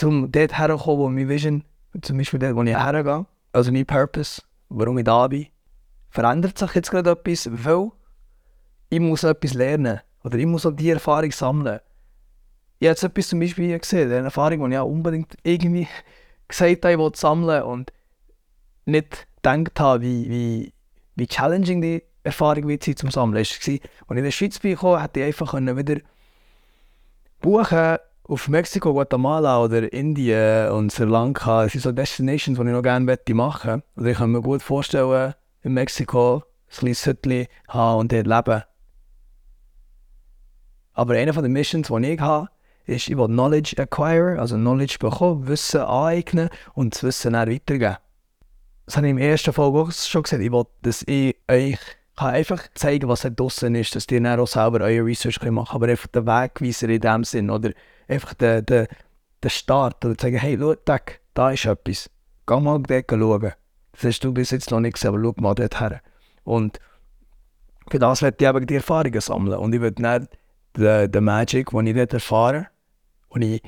um 0.04 0.32
dort 0.32 0.56
herzukommen, 0.56 1.00
wo 1.00 1.10
meine 1.10 1.28
Vision, 1.28 1.64
zum 2.04 2.20
Beispiel 2.20 2.38
dort, 2.38 2.56
wo 2.56 2.62
ich 2.62 2.78
hergehe, 2.78 3.26
also 3.52 3.72
mein 3.72 3.88
Purpose, 3.88 4.44
warum 4.70 5.00
ich 5.00 5.06
da 5.06 5.28
bin, 5.28 5.48
verändert 6.12 6.60
sich 6.60 6.76
jetzt 6.76 6.92
gerade 6.92 7.10
etwas, 7.10 7.50
weil 7.52 7.90
ich 8.94 9.00
muss 9.00 9.24
etwas 9.24 9.56
lernen 9.56 10.02
oder 10.24 10.38
ich 10.38 10.46
muss 10.46 10.68
auch 10.68 10.72
die 10.72 10.92
Erfahrung 10.92 11.32
sammeln. 11.32 11.80
Ich 12.78 12.88
habe 12.88 13.00
etwas 13.02 13.28
zum 13.28 13.40
Beispiel 13.40 13.80
gesehen, 13.80 14.12
eine 14.12 14.26
Erfahrung, 14.26 14.70
die 14.70 14.76
ich 14.76 14.80
auch 14.80 14.88
unbedingt 14.88 15.36
irgendwie 15.42 15.88
gesagt 16.48 16.86
habe, 16.86 16.94
ich 16.94 17.00
will 17.00 17.12
sammeln 17.16 17.64
und 17.64 17.92
nicht 18.86 19.26
gedacht 19.42 19.80
habe, 19.80 20.04
wie, 20.04 20.30
wie, 20.30 20.74
wie 21.16 21.28
challenging 21.28 21.82
die 21.82 22.04
Erfahrung 22.24 22.68
wird 22.68 22.84
sein 22.84 22.96
zum 22.96 23.10
Sammeln. 23.10 23.38
Als 23.38 23.68
ich 23.68 23.82
in 24.10 24.24
der 24.24 24.32
Schweiz 24.32 24.60
bin, 24.60 24.80
hätte 24.80 25.20
ich 25.22 25.26
einfach 25.26 25.54
wieder 25.56 25.98
buchen 27.42 27.98
auf 28.26 28.48
Mexiko, 28.48 28.94
Guatemala 28.94 29.64
oder 29.64 29.92
Indien 29.92 30.70
und 30.70 30.92
Sri 30.92 31.06
Lanka. 31.06 31.64
Das 31.64 31.72
sind 31.72 31.82
so 31.82 31.92
Destinations, 31.92 32.60
die 32.60 32.66
ich 32.66 32.72
noch 32.72 32.84
gerne 32.84 33.06
machen 33.06 33.36
möchte. 33.36 33.84
Und 33.96 34.06
ich 34.06 34.18
kann 34.18 34.32
mir 34.32 34.42
gut 34.42 34.62
vorstellen, 34.62 35.34
in 35.64 35.74
Mexiko 35.74 36.36
ein 36.36 36.78
kleines 36.78 37.06
Hütchen 37.08 37.48
haben 37.68 38.00
und 38.02 38.12
dort 38.12 38.28
leben. 38.28 38.64
Aber 40.94 41.16
einer 41.16 41.34
der 41.34 41.50
Missions, 41.50 41.88
die 41.88 42.14
ich 42.14 42.20
habe, 42.20 42.50
ist, 42.86 43.10
will 43.10 43.28
Knowledge 43.28 43.82
acquire, 43.82 44.40
also 44.40 44.56
Knowledge 44.56 44.98
bekommen, 45.00 45.48
Wissen 45.48 45.82
aneignen 45.82 46.50
und 46.74 46.96
das 46.96 47.04
Wissen 47.04 47.34
dann 47.34 47.50
weitergeben 47.50 47.98
das 48.86 48.98
habe 48.98 49.08
ich 49.08 49.12
im 49.12 49.18
ersten 49.18 49.54
Folge 49.54 49.80
auch 49.80 49.92
schon 49.92 50.24
gesagt, 50.24 50.44
ich 50.44 50.52
wollte, 50.52 50.72
dass 50.82 51.04
ich 51.04 51.36
euch 51.50 51.78
kann 52.16 52.36
einfach 52.36 52.62
zeigen, 52.76 53.08
was 53.08 53.22
da 53.22 53.30
draußen 53.30 53.74
ist, 53.74 53.96
dass 53.96 54.06
ihr 54.12 54.22
dann 54.22 54.40
auch 54.40 54.48
selber 54.48 54.82
euer 54.82 55.06
Research 55.06 55.42
machen 55.42 55.56
könnt, 55.56 55.74
aber 55.74 55.88
einfach 55.88 56.08
den 56.08 56.28
Wegweiser 56.28 56.90
in 56.90 57.02
dem 57.02 57.24
Sinn 57.24 57.50
oder 57.50 57.72
einfach 58.08 58.34
den, 58.36 58.66
den, 58.66 58.88
den 59.44 59.50
Start 59.50 60.06
oder 60.06 60.16
sagen, 60.20 60.38
hey, 60.38 60.58
schau, 60.60 60.76
da 61.34 61.52
ist 61.52 61.66
etwas, 61.66 62.10
geh 62.46 62.60
mal 62.60 62.82
dort 62.84 63.10
schauen. 63.10 63.54
Das 63.94 64.04
hast 64.04 64.24
du 64.24 64.32
bis 64.32 64.52
jetzt 64.52 64.70
noch 64.70 64.80
nicht 64.80 64.94
gesehen, 64.94 65.10
aber 65.10 65.24
schau 65.24 65.34
mal 65.42 65.56
dort 65.56 65.80
her. 65.80 66.02
Und 66.44 66.80
für 67.90 68.00
das 68.00 68.22
werde 68.22 68.38
ich 68.40 68.48
eben 68.48 68.68
die 68.68 68.76
Erfahrungen 68.76 69.22
sammeln. 69.22 69.58
Und 69.58 69.74
ich 69.74 69.82
will 69.82 69.94
nicht 69.98 70.30
den, 70.78 71.12
den 71.12 71.24
Magic, 71.24 71.70
den 71.70 71.88
ich 71.88 71.96
dort 71.96 72.14
erfahre, 72.14 72.68
den 73.34 73.42
ich 73.42 73.62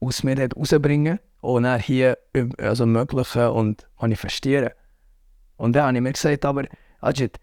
aus 0.00 0.22
mir 0.22 0.34
dort 0.34 0.56
rausbringen 0.56 1.18
und 1.40 1.64
dann 1.64 1.80
hier 1.80 2.18
also 2.58 2.84
ermöglichen 2.84 3.48
und 3.48 3.88
manifestieren. 4.00 4.70
Und 5.56 5.74
dann 5.74 5.86
habe 5.86 5.96
ich 5.96 6.02
mir 6.02 6.12
gesagt, 6.12 6.44
aber 6.44 6.64
Ajit, 7.00 7.38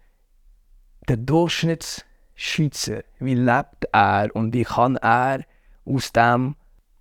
der 1.08 1.16
Durchschnittsschweizer, 1.16 3.02
wie 3.18 3.34
lebt 3.34 3.86
er 3.92 4.34
und 4.34 4.52
wie 4.54 4.64
kann 4.64 4.96
er 4.96 5.44
aus 5.84 6.12
dem 6.12 6.56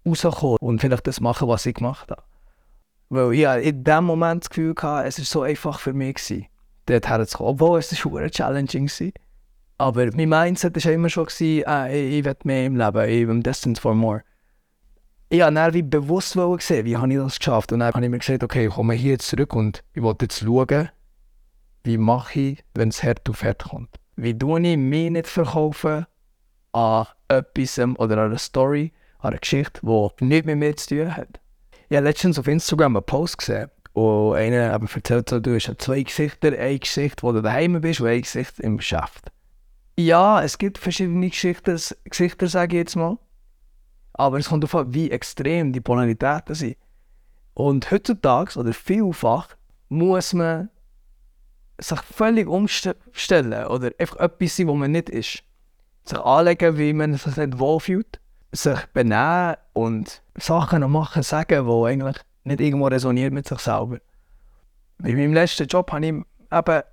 rauskommen 0.05 0.57
und 0.61 0.81
vielleicht 0.81 1.07
das 1.07 1.19
machen, 1.19 1.47
was 1.47 1.65
ich 1.65 1.75
gemacht 1.75 2.09
habe. 2.11 2.23
Weil 3.09 3.33
ich 3.33 3.67
in 3.67 3.83
dem 3.83 4.03
Moment 4.05 4.43
das 4.43 4.49
Gefühl 4.49 4.75
hatte, 4.81 5.07
es 5.07 5.17
war 5.17 5.25
so 5.25 5.41
einfach 5.41 5.79
für 5.79 5.93
mich, 5.93 6.47
dort 6.85 7.07
herzukommen. 7.07 7.53
Obwohl 7.53 7.79
es 7.79 8.05
war 8.05 8.29
challenging 8.29 8.87
war. 8.87 9.11
Aber 9.79 10.07
mein 10.13 10.27
Mindset 10.27 10.83
war 10.83 10.91
immer 10.91 11.09
schon, 11.09 11.25
gewesen, 11.25 11.63
äh, 11.65 12.01
ich, 12.01 12.19
ich 12.19 12.25
will 12.25 12.35
mehr 12.43 12.65
im 12.65 12.75
Leben, 12.75 13.09
ich 13.09 13.25
bin 13.25 13.41
destined 13.41 13.79
for 13.79 13.95
more. 13.95 14.23
Ich 15.29 15.39
wollte 15.39 15.73
wie 15.73 15.83
bewusst 15.83 16.33
sehen, 16.33 16.85
wie 16.85 16.97
habe 16.97 17.13
ich 17.13 17.17
das 17.17 17.39
geschafft. 17.39 17.71
Und 17.71 17.79
dann 17.79 17.93
habe 17.93 18.03
ich 18.03 18.11
mir 18.11 18.19
gesagt, 18.19 18.43
okay, 18.43 18.67
ich 18.67 18.73
komme 18.73 18.93
hier 18.93 19.17
zurück 19.19 19.55
und 19.55 19.81
ich 19.93 20.01
wollte 20.01 20.25
jetzt 20.25 20.39
schauen, 20.39 20.89
wie 21.85 21.97
mache 21.97 22.39
ich, 22.39 22.63
wenn 22.73 22.89
es 22.89 23.01
hart 23.03 23.29
auf 23.29 23.41
hart 23.41 23.63
kommt. 23.69 23.89
Wie 24.17 24.37
tue 24.37 24.59
ich 24.59 24.75
mich 24.75 25.11
nicht 25.11 25.27
verkaufen 25.27 26.05
an 26.73 27.07
etwas 27.29 27.79
oder 27.79 28.17
an 28.17 28.31
einer 28.31 28.37
Story, 28.37 28.91
an 29.19 29.29
einer 29.29 29.39
Geschichte, 29.39 29.79
die 29.81 30.25
nichts 30.25 30.45
mit 30.45 30.57
mir 30.57 30.75
zu 30.75 30.89
tun 30.89 31.15
hat. 31.15 31.39
Ich 31.87 31.95
habe 31.95 32.05
letztens 32.05 32.37
auf 32.37 32.47
Instagram 32.47 32.97
einen 32.97 33.05
Post 33.05 33.37
gesehen, 33.37 33.69
wo 33.93 34.33
einer 34.33 34.57
erzählt 34.57 35.31
hat, 35.31 35.45
du 35.45 35.55
hast 35.55 35.73
zwei 35.77 36.03
Gesichter, 36.03 36.51
ein 36.51 36.79
Gesicht, 36.81 37.23
wo 37.23 37.31
du 37.31 37.41
daheim 37.41 37.79
bist 37.79 38.01
und 38.01 38.07
ein 38.07 38.21
Gesicht 38.21 38.59
im 38.59 38.75
Geschäft. 38.75 39.31
Ja, 39.99 40.41
es 40.41 40.57
gibt 40.57 40.77
verschiedene 40.77 41.29
Geschichten, 41.29 41.77
Gesichter, 42.05 42.47
sage 42.47 42.77
ich 42.77 42.83
jetzt 42.83 42.95
mal. 42.95 43.17
Aber 44.13 44.37
es 44.37 44.47
kommt 44.47 44.63
darauf 44.63 44.85
an, 44.85 44.93
wie 44.93 45.11
extrem 45.11 45.73
die 45.73 45.81
Polaritäten 45.81 46.55
sind. 46.55 46.77
Und 47.53 47.91
heutzutage, 47.91 48.57
oder 48.57 48.71
vielfach, 48.71 49.49
muss 49.89 50.31
man 50.31 50.69
sich 51.79 51.99
völlig 51.99 52.47
umstellen 52.47 53.65
oder 53.65 53.91
einfach 53.99 54.15
etwas 54.21 54.55
sein, 54.55 54.69
wo 54.69 54.73
man 54.75 54.93
nicht 54.93 55.09
ist. 55.09 55.43
Sich 56.05 56.17
anlegen, 56.17 56.77
wie 56.77 56.93
man 56.93 57.15
sich 57.15 57.35
nicht 57.35 57.59
wohlfühlt. 57.59 58.21
Sich 58.53 58.79
benehmen 58.93 59.57
und 59.73 60.21
Sachen 60.35 60.89
machen, 60.89 61.23
sagen, 61.23 61.67
die 61.67 61.85
eigentlich 61.85 62.23
nicht 62.45 62.61
irgendwo 62.61 62.87
resonieren 62.87 63.33
mit 63.33 63.49
sich 63.49 63.59
selber. 63.59 63.99
Bei 64.97 65.11
meinem 65.11 65.33
letzten 65.33 65.67
Job 65.67 65.91
habe 65.91 66.05
ich 66.05 66.13
eben 66.13 66.83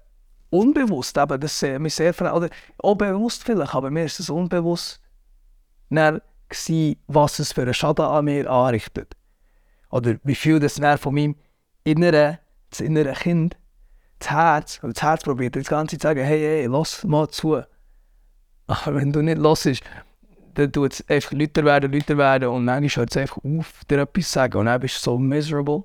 unbewusst, 0.50 1.16
eben, 1.16 1.40
das 1.40 1.62
mich 1.62 1.94
sehr 1.94 2.14
oder 2.20 2.50
auch 2.78 2.94
bewusst 2.94 3.44
vielleicht, 3.44 3.74
aber 3.74 3.90
mir 3.90 4.04
ist 4.04 4.20
es 4.20 4.30
unbewusst 4.30 5.00
gewesen, 5.88 6.96
was 7.06 7.38
es 7.38 7.52
für 7.52 7.62
einen 7.62 7.74
Schaden 7.74 8.04
an 8.04 8.24
mir 8.24 8.50
anrichtet. 8.50 9.16
Oder 9.90 10.16
wie 10.24 10.34
viel 10.34 10.58
das 10.58 10.80
von 11.00 11.14
meinem 11.14 11.36
inneren, 11.84 12.38
das 12.70 12.80
innere 12.80 13.12
Kind 13.14 13.56
das 14.18 14.30
Herz, 14.30 14.80
oder 14.82 14.92
das 14.92 15.02
Herz 15.02 15.22
probiert 15.22 15.56
das 15.56 15.66
ganze 15.66 15.98
Zeit 15.98 16.00
zu 16.00 16.06
sagen, 16.08 16.26
hey, 16.26 16.40
hey, 16.40 16.66
lass 16.66 17.04
mal 17.04 17.28
zu. 17.28 17.62
Aber 18.66 18.94
wenn 18.94 19.12
du 19.12 19.22
nicht 19.22 19.38
hörst, 19.38 19.82
dann 20.54 20.72
tut 20.72 20.94
es 20.94 21.08
einfach 21.08 21.32
lauter 21.32 21.64
werden, 21.64 21.92
lauter 21.92 22.16
werden 22.16 22.48
und 22.48 22.64
manchmal 22.64 23.02
hört 23.02 23.10
es 23.10 23.16
einfach 23.16 23.38
auf, 23.44 23.84
dir 23.90 24.00
etwas 24.00 24.26
zu 24.26 24.32
sagen 24.32 24.58
und 24.58 24.66
dann 24.66 24.80
bist 24.80 24.96
du 24.96 25.00
so 25.00 25.18
miserable, 25.18 25.84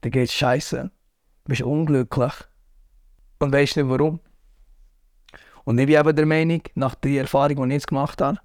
dann 0.00 0.10
geht 0.10 0.28
es 0.28 0.34
scheiße, 0.34 0.90
bist 1.44 1.62
unglücklich 1.62 2.32
und 3.38 3.52
weißt 3.52 3.76
nicht 3.76 3.88
warum. 3.88 4.20
Und 5.64 5.78
ich 5.78 5.86
bin 5.86 6.00
eben 6.00 6.16
der 6.16 6.26
Meinung, 6.26 6.62
nach 6.74 6.94
der 6.94 7.22
Erfahrung, 7.22 7.56
die 7.56 7.68
ich 7.68 7.72
jetzt 7.72 7.88
gemacht 7.88 8.20
habe, 8.20 8.38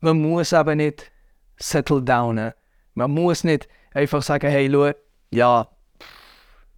man 0.00 0.20
muss 0.20 0.52
eben 0.52 0.76
nicht 0.76 1.10
settle 1.56 2.02
downen. 2.02 2.52
Man 2.94 3.10
muss 3.10 3.44
nicht 3.44 3.68
einfach 3.92 4.22
sagen, 4.22 4.50
hey, 4.50 4.70
schau, 4.70 4.92
ja, 5.30 5.68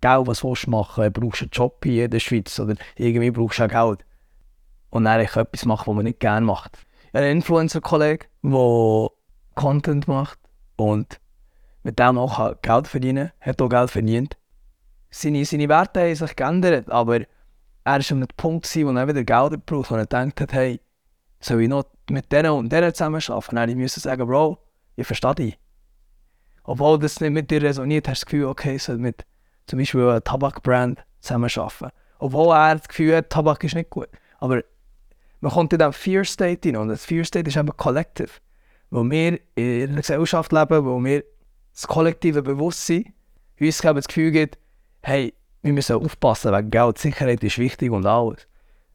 Geld, 0.01 0.27
was 0.27 0.45
willst 0.45 0.67
du 0.67 0.71
machen? 0.71 1.13
Brauchst 1.13 1.41
du 1.41 1.45
einen 1.45 1.51
Job 1.51 1.85
hier 1.85 2.05
in 2.07 2.11
der 2.11 2.21
Schweiz 2.21 2.59
oder 2.59 2.77
irgendwie 2.97 3.31
brauchst 3.31 3.59
du 3.59 3.65
auch 3.65 3.69
Geld. 3.69 4.05
Und 4.91 5.05
dann 5.05 5.21
etwas 5.21 5.65
machen, 5.65 5.87
was 5.87 5.95
man 5.95 6.05
nicht 6.05 6.21
gerne 6.21 6.47
macht. 6.47 6.79
Ich 7.09 7.15
einen 7.15 7.39
Influencer-Kollege, 7.39 8.27
der 8.43 9.09
Content 9.55 10.09
macht 10.09 10.39
und 10.77 11.21
mit 11.83 11.99
dem 11.99 12.19
auch 12.19 12.55
Geld 12.63 12.87
verdienen, 12.87 13.33
hat 13.41 13.61
auch 13.61 13.69
Geld 13.69 13.91
verdient. 13.91 14.37
Seine, 15.11 15.45
seine 15.45 15.69
Werte 15.69 16.01
haben 16.01 16.15
sich 16.15 16.37
geändert, 16.37 16.91
aber 16.91 17.21
er 17.21 17.27
war 17.85 17.95
an 17.95 18.03
einem 18.11 18.29
Punkt, 18.37 18.77
wo 18.77 18.91
er 18.91 19.09
wieder 19.09 19.25
Geld 19.25 19.67
braucht 19.67 19.91
und 19.91 19.99
er 19.99 20.07
denkt 20.07 20.41
hat, 20.41 20.53
hey, 20.53 20.81
soll 21.41 21.63
ich 21.63 21.69
noch 21.69 21.85
mit 22.11 22.31
denen 22.33 22.51
und 22.51 22.71
denen 22.71 22.93
zusammen 22.93 23.23
arbeiten? 23.27 23.57
Dann 23.57 23.81
ich 23.81 23.93
sagen, 23.93 24.27
Bro, 24.27 24.59
ich 24.97 25.07
verstehe 25.07 25.35
dich. 25.35 25.59
Obwohl 26.65 26.99
das 26.99 27.21
nicht 27.21 27.33
mit 27.33 27.51
dir 27.51 27.63
resoniert, 27.63 28.09
hast 28.09 28.23
du 28.23 28.25
das 28.25 28.31
Gefühl, 28.31 28.47
okay, 28.47 28.77
ich 28.77 28.83
soll 28.83 28.99
mit 28.99 29.25
zum 29.67 29.79
Beispiel 29.79 30.09
eine 30.09 30.23
Tabakbrand 30.23 31.03
zusammenarbeiten. 31.21 31.91
Obwohl 32.19 32.55
er 32.55 32.77
das 32.77 32.89
Gefühl 32.89 33.17
hat, 33.17 33.31
Tabak 33.31 33.63
ist 33.65 33.75
nicht 33.75 33.91
gut. 33.91 34.09
Aber 34.39 34.63
man 35.41 35.53
kommt 35.53 35.73
in 35.73 35.79
diesen 35.79 35.93
Fear 35.93 36.25
State 36.25 36.69
hinein 36.69 36.83
und 36.83 36.89
das 36.89 37.05
Fear 37.05 37.25
State 37.25 37.49
ist 37.49 37.57
eben 37.57 37.77
Collective. 37.77 38.31
Wo 38.91 39.05
wir 39.05 39.39
in 39.55 39.91
einer 39.91 40.01
Gesellschaft 40.01 40.53
leben, 40.53 40.85
wo 40.85 41.03
wir 41.03 41.23
das 41.73 41.87
kollektive 41.87 42.43
Bewusstsein 42.43 43.13
uns 43.61 43.79
das 43.79 44.09
Gefühl 44.09 44.31
gibt, 44.33 44.59
hey, 45.09 45.35
wir 45.63 45.73
müssen 45.73 45.97
aufpassen, 45.97 46.53
wegen 46.53 46.71
Geld, 46.71 46.99
Sicherheit 46.99 47.43
ist 47.43 47.59
wichtig 47.59 47.91
und 47.91 48.05
alles. 48.05 48.47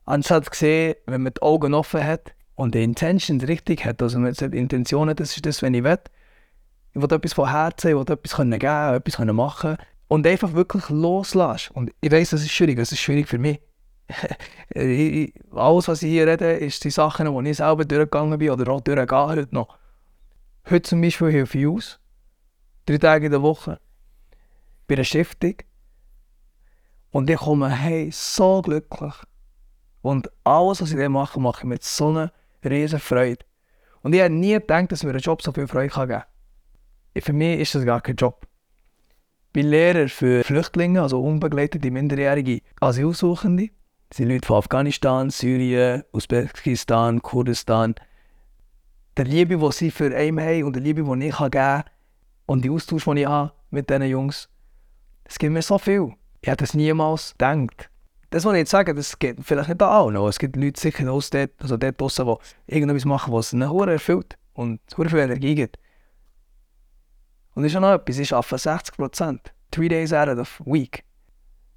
Anstatt 0.06 0.45
zu 0.45 0.52
sehen, 0.54 0.95
wenn 1.08 1.23
man 1.23 1.34
die 1.34 1.41
Augen 1.41 1.73
offen 1.73 2.04
hat 2.04 2.34
und 2.56 2.76
die 2.76 2.84
Intention 2.84 3.41
richtig 3.41 3.84
hat, 3.84 4.02
also 4.02 4.19
man 4.19 4.34
sagt, 4.34 4.54
Intentionen, 4.54 5.15
das 5.15 5.36
ist 5.36 5.45
das, 5.45 5.62
wenn 5.62 5.73
ich 5.73 5.84
will, 5.84 5.99
ich 6.93 7.02
will 7.02 7.12
etwas 7.12 7.34
von 7.34 7.49
Herzen, 7.49 7.89
ich 7.89 7.95
will 7.95 8.02
etwas 8.02 8.38
geben, 8.38 8.54
etwas 8.54 9.19
machen 9.34 9.78
und 10.08 10.28
einfach 10.28 10.54
wirklich 10.54 10.88
loslässt. 10.89 11.71
Und 11.71 11.91
ich 11.99 12.12
weiß, 12.12 12.30
das 12.30 12.43
ist 12.43 12.52
schwierig, 12.52 12.78
das 12.78 12.91
ist 12.91 12.99
schwierig 12.99 13.28
für 13.28 13.39
mich. 13.39 13.60
alles, 14.76 15.88
was 15.88 16.04
ich 16.04 16.12
hier 16.12 16.28
rede, 16.28 16.52
ist 16.54 16.84
die 16.84 16.91
Sachen, 16.91 17.43
die 17.43 17.49
ich 17.49 17.58
selber 17.58 17.86
durchgegangen 17.86 18.38
bin 18.38 18.52
oder 18.52 18.71
auch 18.71 18.82
durchgehe 18.82 19.28
heute 19.28 19.56
noch. 19.56 19.80
Heute 20.69 20.84
zum 20.84 21.02
Beispiel 21.02 21.32
helfe 21.32 21.58
ich 21.58 21.67
aus. 21.67 21.99
Drei 22.86 22.99
Tage 22.99 23.26
in 23.26 23.32
der 23.32 23.41
Woche. 23.41 23.80
Bei 24.88 24.95
einer 24.95 25.04
Stiftung. 25.04 25.56
Und 27.13 27.30
ich 27.30 27.38
komme 27.38 27.69
hey, 27.69 28.10
so 28.12 28.62
glücklich. 28.62 29.13
Und 30.02 30.30
alles, 30.43 30.82
was 30.82 30.91
ich 30.91 30.97
dann 30.97 31.13
mache, 31.13 31.39
mache 31.39 31.62
ich 31.62 31.63
mit 31.63 31.84
so 31.84 32.10
einer 32.10 32.34
riesen 32.65 32.99
Freude. 32.99 33.45
Und 34.02 34.13
ich 34.13 34.19
hätte 34.19 34.34
nie 34.34 34.52
gedacht, 34.52 34.91
dass 34.91 35.04
mir 35.04 35.13
ein 35.13 35.19
Job 35.19 35.41
so 35.41 35.54
viel 35.54 35.67
Freude 35.67 35.88
geben 35.88 36.08
kann. 36.08 36.23
Für 37.23 37.32
mich 37.32 37.62
ist 37.62 37.76
das 37.76 37.86
gar 37.86 38.02
kein 38.02 38.17
Job 38.17 38.45
bin 39.54 39.69
Lehrer 39.69 40.10
für 40.10 40.43
Flüchtlinge, 40.43 41.04
also 41.04 41.21
unbegleitete 41.21 41.91
minderjährige 41.91 42.62
Asylsuchende. 42.82 43.69
Das 44.10 44.17
sind 44.17 44.30
Leute 44.30 44.47
von 44.47 44.58
Afghanistan, 44.58 45.30
Syrien, 45.30 46.04
Usbekistan, 46.12 47.21
Kurdistan. 47.21 47.93
Die 49.15 49.23
Liebe, 49.23 49.58
die 49.58 49.71
sie 49.71 49.91
für 49.91 50.13
einen 50.15 50.41
haben 50.41 50.63
und 50.63 50.76
die 50.76 50.80
Liebe, 50.80 51.04
die 51.04 51.28
ich 51.28 51.38
geben 51.38 51.52
kann 51.52 51.84
und 52.47 52.65
die 52.65 52.71
Austausch, 52.71 53.06
den 53.06 53.17
ich 53.17 53.28
habe 53.28 53.54
mit 53.69 53.91
diesen 53.91 54.04
Jungs, 54.04 54.49
das 55.23 55.38
gibt 55.38 55.54
mir 55.54 55.62
so 55.62 55.78
viel. 55.78 56.13
Ich 56.43 56.49
hätte 56.49 56.65
es 56.65 56.73
niemals 56.73 57.32
gedacht. 57.38 57.89
Das, 58.29 58.43
was 58.43 58.51
ich 58.51 58.60
jetzt 58.60 58.71
sage, 58.71 58.93
das 58.93 59.17
geht 59.17 59.38
vielleicht 59.41 59.69
nicht 59.69 59.82
auch 59.82 60.12
noch. 60.12 60.27
Es 60.27 60.39
gibt 60.39 60.58
Leute 60.58 60.77
sicher 60.77 61.10
aus 61.10 61.29
dort, 61.29 61.51
also 61.60 61.77
dort 61.77 62.01
draussen, 62.01 62.25
die 62.67 62.73
irgendetwas 62.73 63.06
machen, 63.06 63.32
was 63.32 63.53
ihnen 63.53 63.71
erfüllt 63.88 64.38
und 64.53 64.82
viel 64.93 65.19
Energie 65.19 65.56
gibt. 65.56 65.79
Und 67.56 67.63
das 67.63 67.71
ist 67.71 67.77
auch 67.77 67.82
noch 67.82 67.93
etwas, 67.93 68.17
ich 68.17 68.34
arbeite 68.34 68.58
60 68.58 68.97
Prozent. 68.97 69.53
Three 69.71 69.88
days 69.88 70.12
out 70.12 70.27
of 70.27 70.38
the 70.58 70.65
week. 70.69 71.06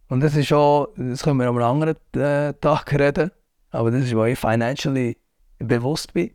Und 0.08 0.20
das 0.20 0.34
ist 0.34 0.48
schon, 0.48 0.88
das 0.96 1.22
können 1.22 1.38
wir 1.38 1.48
an 1.48 1.56
einem 1.56 1.64
anderen 1.64 1.96
äh, 2.14 2.52
Tag 2.54 2.92
reden, 2.92 3.30
aber 3.70 3.92
das 3.92 4.02
ist, 4.02 4.16
wo 4.16 4.24
ich 4.24 4.36
financially 4.36 5.16
bewusst 5.60 6.12
bin. 6.12 6.32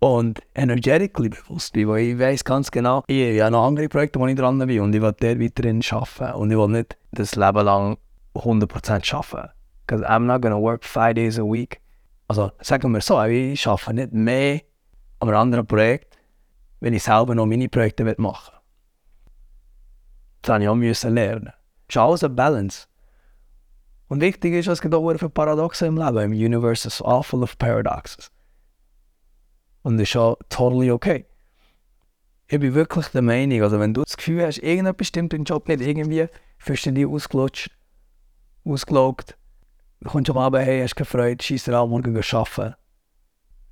Und 0.00 0.40
energetically 0.54 1.28
bewusst 1.28 1.72
bin, 1.72 1.88
weil 1.88 2.06
ich 2.06 2.18
weiß 2.18 2.44
ganz 2.44 2.70
genau, 2.70 3.02
ich 3.08 3.40
habe 3.40 3.50
noch 3.50 3.66
andere 3.66 3.88
Projekte, 3.88 4.20
wo 4.20 4.26
ich 4.26 4.36
dran 4.36 4.58
bin 4.58 4.80
und 4.80 4.94
ich 4.94 5.02
will 5.02 5.12
dort 5.12 5.40
weiterhin 5.40 5.82
arbeiten. 5.90 6.38
Und 6.38 6.50
ich 6.50 6.56
will 6.56 6.68
nicht 6.68 6.96
das 7.10 7.34
Leben 7.34 7.64
lang 7.64 7.98
100% 8.34 9.14
arbeiten. 9.14 9.50
Because 9.86 10.06
I'm 10.06 10.20
not 10.20 10.42
gonna 10.42 10.60
work 10.60 10.84
five 10.84 11.14
days 11.14 11.38
a 11.38 11.42
week. 11.42 11.80
Also 12.28 12.52
sagen 12.60 12.92
wir 12.92 13.00
so, 13.00 13.20
ich 13.24 13.66
arbeite 13.66 13.94
nicht 13.94 14.12
mehr 14.12 14.60
an 15.18 15.28
einem 15.28 15.38
anderen 15.38 15.66
Projekt 15.66 16.18
wenn 16.80 16.94
ich 16.94 17.02
selber 17.02 17.34
noch 17.34 17.46
meine 17.46 17.68
Projekte 17.68 18.04
machen 18.04 18.52
will. 18.52 18.60
Das 20.42 20.52
habe 20.54 20.62
ich 20.62 20.68
auch 20.68 20.74
müssen 20.74 21.14
lernen. 21.14 21.52
Es 21.88 21.96
ist 21.96 21.96
alles 21.96 22.24
eine 22.24 22.34
Balance. 22.34 22.86
Und 24.08 24.20
wichtig 24.20 24.54
ist, 24.54 24.68
es 24.68 24.80
gibt 24.80 24.94
auch 24.94 25.12
viele 25.12 25.28
Paradoxe 25.28 25.86
im 25.86 25.96
Leben. 25.96 26.18
Im 26.18 26.32
Universe 26.32 26.86
is 26.86 27.02
all 27.02 27.22
full 27.22 27.42
of 27.42 27.58
paradoxes. 27.58 28.30
Und 29.82 29.98
das 29.98 30.08
ist 30.08 30.16
auch 30.16 30.36
totally 30.48 30.90
okay. 30.90 31.26
Ich 32.48 32.58
bin 32.58 32.74
wirklich 32.74 33.08
der 33.08 33.22
Meinung, 33.22 33.62
also 33.62 33.78
wenn 33.78 33.92
du 33.92 34.02
das 34.02 34.16
Gefühl 34.16 34.46
hast, 34.46 34.58
irgendetwas 34.58 35.08
stimmt 35.08 35.34
im 35.34 35.44
Job 35.44 35.68
nicht 35.68 35.82
irgendwie, 35.82 36.26
fühlst 36.58 36.86
du 36.86 36.92
dich 36.92 37.06
ausgelutscht, 37.06 37.70
ausgelaugt, 38.64 39.36
kommst 40.04 40.30
am 40.30 40.38
Abend, 40.38 40.64
hey, 40.64 40.80
hast 40.80 40.96
keine 40.96 41.06
Freude, 41.06 41.44
schießt 41.44 41.66
dir 41.66 41.76
an, 41.78 41.90
morgen 41.90 42.16
arbeiten, 42.16 42.74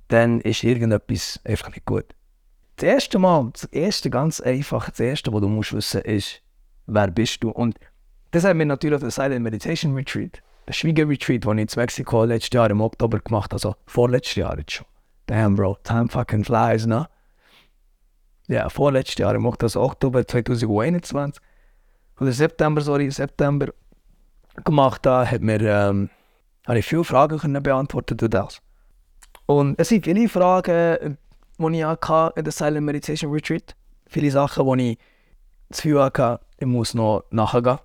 dann 0.09 0.41
ist 0.41 0.63
irgendetwas 0.63 1.39
einfach 1.43 1.69
nicht 1.69 1.85
gut. 1.85 2.05
Das 2.75 2.87
erste 2.87 3.17
Mal, 3.17 3.49
das 3.51 3.63
erste 3.65 4.11
ganz 4.11 4.39
einfach, 4.39 4.89
das 4.89 4.99
erste, 4.99 5.33
was 5.33 5.41
du 5.41 5.47
musst 5.47 5.73
wissen, 5.73 6.01
ist, 6.01 6.43
wer 6.85 7.07
bist 7.09 7.43
du? 7.43 7.49
Und 7.49 7.79
das 8.29 8.43
haben 8.43 8.59
wir 8.59 8.67
natürlich 8.67 8.95
auf 8.95 9.01
der 9.01 9.09
Silent 9.09 9.41
Meditation 9.41 9.95
Retreat, 9.95 10.43
der 10.67 10.73
Schwieger-Retreat, 10.73 11.43
den 11.45 11.57
ich 11.57 11.75
in 11.75 11.81
Mexiko 11.81 12.25
letztes 12.25 12.53
Jahr 12.53 12.69
im 12.69 12.81
Oktober 12.81 13.19
gemacht 13.19 13.45
habe, 13.45 13.55
also 13.55 13.75
vorletztes 13.87 14.35
Jahr 14.35 14.57
jetzt 14.59 14.73
schon. 14.73 14.85
Damn, 15.27 15.55
Bro, 15.55 15.77
time 15.83 16.07
fucking 16.07 16.45
flies, 16.45 16.85
ne? 16.85 17.07
Ja, 18.47 18.69
vorletztes 18.69 19.17
Jahr, 19.17 19.35
im 19.35 19.45
Oktober, 19.45 19.65
also 19.65 19.81
Oktober 19.81 20.25
2021. 20.25 21.43
Oder 22.19 22.31
September, 22.31 22.81
sorry, 22.81 23.11
September 23.11 23.67
gemacht 24.63 25.05
da, 25.05 25.25
hat 25.25 25.41
mir, 25.41 25.61
ähm, 25.61 26.09
habe 26.65 26.79
ich 26.79 26.85
viele 26.85 27.03
Fragen 27.03 27.37
können 27.37 27.61
beantworten 27.61 28.15
durch 28.15 28.29
das. 28.29 28.61
Und 29.45 29.79
es 29.79 29.89
sind 29.89 30.05
viele 30.05 30.29
Fragen, 30.29 31.17
die 31.59 31.77
ich 31.77 31.83
hatte 31.83 32.33
in 32.37 32.43
der 32.45 32.53
Silent 32.53 32.85
Meditation 32.85 33.31
Retreat. 33.31 33.75
Viele 34.07 34.31
Sachen, 34.31 34.77
die 34.77 34.91
ich 34.91 34.97
das 35.67 35.77
Gefühl 35.79 36.03
hatte, 36.03 36.39
ich 36.57 36.67
muss 36.67 36.93
noch 36.93 37.25
nachgehen. 37.31 37.79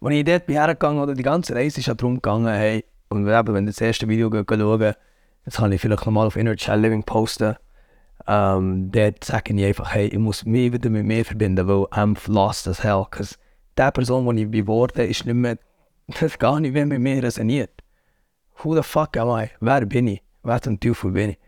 Als 0.00 0.14
ich 0.14 0.24
dort 0.24 0.48
hergegangen 0.48 1.02
oder 1.02 1.14
die 1.14 1.22
ganze 1.22 1.54
Reise 1.54 1.80
ist 1.80 1.86
ja 1.86 1.94
darum 1.94 2.16
gegangen, 2.16 2.46
hey, 2.46 2.84
und 3.08 3.24
wenn 3.24 3.46
du 3.46 3.72
das 3.72 3.80
erste 3.80 4.06
Video 4.06 4.30
schauen, 4.30 4.94
das 5.48 5.56
kann 5.56 5.72
ich 5.72 5.80
vielleicht 5.80 6.04
nochmal 6.04 6.26
auf 6.26 6.36
Inner 6.36 6.56
Child 6.56 6.82
Living 6.82 7.02
posten, 7.04 7.56
ähm, 8.26 8.90
dort 8.92 9.24
sage 9.24 9.54
ich 9.54 9.64
einfach, 9.64 9.94
hey, 9.94 10.08
ich 10.08 10.18
muss 10.18 10.44
mich 10.44 10.74
wieder 10.74 10.90
mit 10.90 11.06
mir 11.06 11.24
verbinden, 11.24 11.66
weil 11.66 11.84
I'm 11.86 12.18
lost 12.30 12.68
as 12.68 12.84
hell. 12.84 13.06
Because 13.10 13.36
die 13.78 13.90
Person, 13.90 14.36
die 14.36 14.42
ich 14.42 14.50
geworden 14.50 15.08
ist 15.08 15.24
nicht 15.24 15.34
mehr, 15.34 15.56
das 16.20 16.38
gar 16.38 16.60
nicht 16.60 16.74
mehr 16.74 16.84
mit 16.84 17.00
mir 17.00 17.22
resoniert. 17.22 17.70
Who 18.58 18.74
the 18.74 18.82
fuck 18.82 19.16
am 19.16 19.30
I? 19.30 19.48
Wer 19.60 19.86
bin 19.86 20.08
ich? 20.08 20.22
Wer 20.42 20.60
zum 20.60 20.78
Teufel 20.78 21.12
bin 21.12 21.30
ich? 21.30 21.38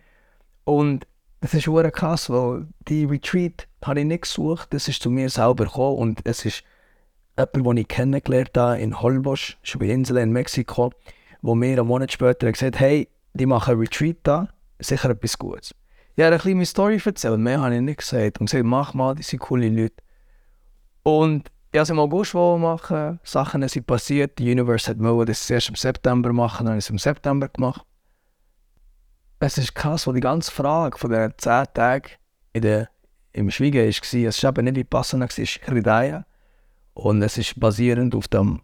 Und 0.64 1.06
das 1.42 1.52
ist 1.52 1.64
schon 1.64 1.92
krass, 1.92 2.30
weil 2.30 2.68
die 2.88 3.04
Retreat 3.04 3.68
habe 3.84 4.00
ich 4.00 4.06
nicht 4.06 4.22
gesucht, 4.22 4.72
das 4.72 4.88
ist 4.88 5.02
zu 5.02 5.10
mir 5.10 5.28
selber 5.28 5.64
gekommen 5.64 5.98
und 5.98 6.20
es 6.24 6.46
ist 6.46 6.64
jemand, 7.36 7.66
den 7.66 7.76
ich 7.76 7.88
kennengelernt 7.88 8.56
habe 8.56 8.78
in 8.78 8.98
Holbosch, 8.98 9.58
schon 9.62 9.80
bei 9.80 9.88
Inseln 9.88 10.22
in 10.22 10.32
Mexiko, 10.32 10.90
wo 11.42 11.54
mir 11.54 11.72
einen 11.78 11.86
Monat 11.86 12.12
später 12.12 12.50
gesagt 12.50 12.76
hat, 12.76 12.80
hey, 12.80 13.06
die 13.34 13.46
machen 13.46 13.78
Retreat 13.78 14.18
da, 14.22 14.48
sicher 14.78 15.10
etwas 15.10 15.38
Gutes. 15.38 15.74
Ich 16.16 16.24
habe 16.24 16.34
eine 16.34 16.42
kleine 16.42 16.66
Story 16.66 17.00
erzählt, 17.04 17.38
mehr 17.38 17.60
habe 17.60 17.74
ich 17.74 17.80
nicht 17.80 18.00
gesagt 18.00 18.40
und 18.40 18.46
gesagt, 18.46 18.64
mach 18.64 18.94
mal, 18.94 19.14
die 19.14 19.22
sind 19.22 19.38
coole 19.38 19.68
Leute. 19.68 19.94
Und 21.02 21.50
ich 21.72 21.78
habe 21.78 21.84
es 21.84 21.90
im 21.90 21.98
August 21.98 22.34
machen, 22.34 23.20
Sachen 23.22 23.66
sind 23.68 23.86
passiert, 23.86 24.38
die 24.38 24.50
Universe 24.50 24.98
wollen, 24.98 25.26
das 25.26 25.48
erst 25.48 25.68
im 25.68 25.76
September 25.76 26.32
machen, 26.32 26.64
dann 26.64 26.72
habe 26.72 26.78
ich 26.78 26.84
es 26.84 26.90
im 26.90 26.98
September 26.98 27.48
gemacht 27.48 27.84
es 29.40 29.56
ist 29.56 29.74
krass, 29.74 30.06
wo 30.06 30.12
die 30.12 30.20
ganze 30.20 30.52
Frage 30.52 30.98
von 30.98 31.10
den 31.10 31.32
10 31.36 31.64
Tagen 31.72 32.10
in 32.52 32.62
der, 32.62 32.90
im 33.32 33.50
Schweigen 33.50 33.78
war, 33.78 33.88
es 34.28 34.42
war 34.42 34.50
eben 34.50 34.64
nicht 34.64 34.76
Vipassana, 34.76 35.24
es 35.24 35.38
ist 35.38 35.60
Hridaya. 35.66 36.26
Und 36.92 37.22
es 37.22 37.38
ist 37.38 37.58
basierend 37.58 38.14
auf 38.14 38.28
dem 38.28 38.60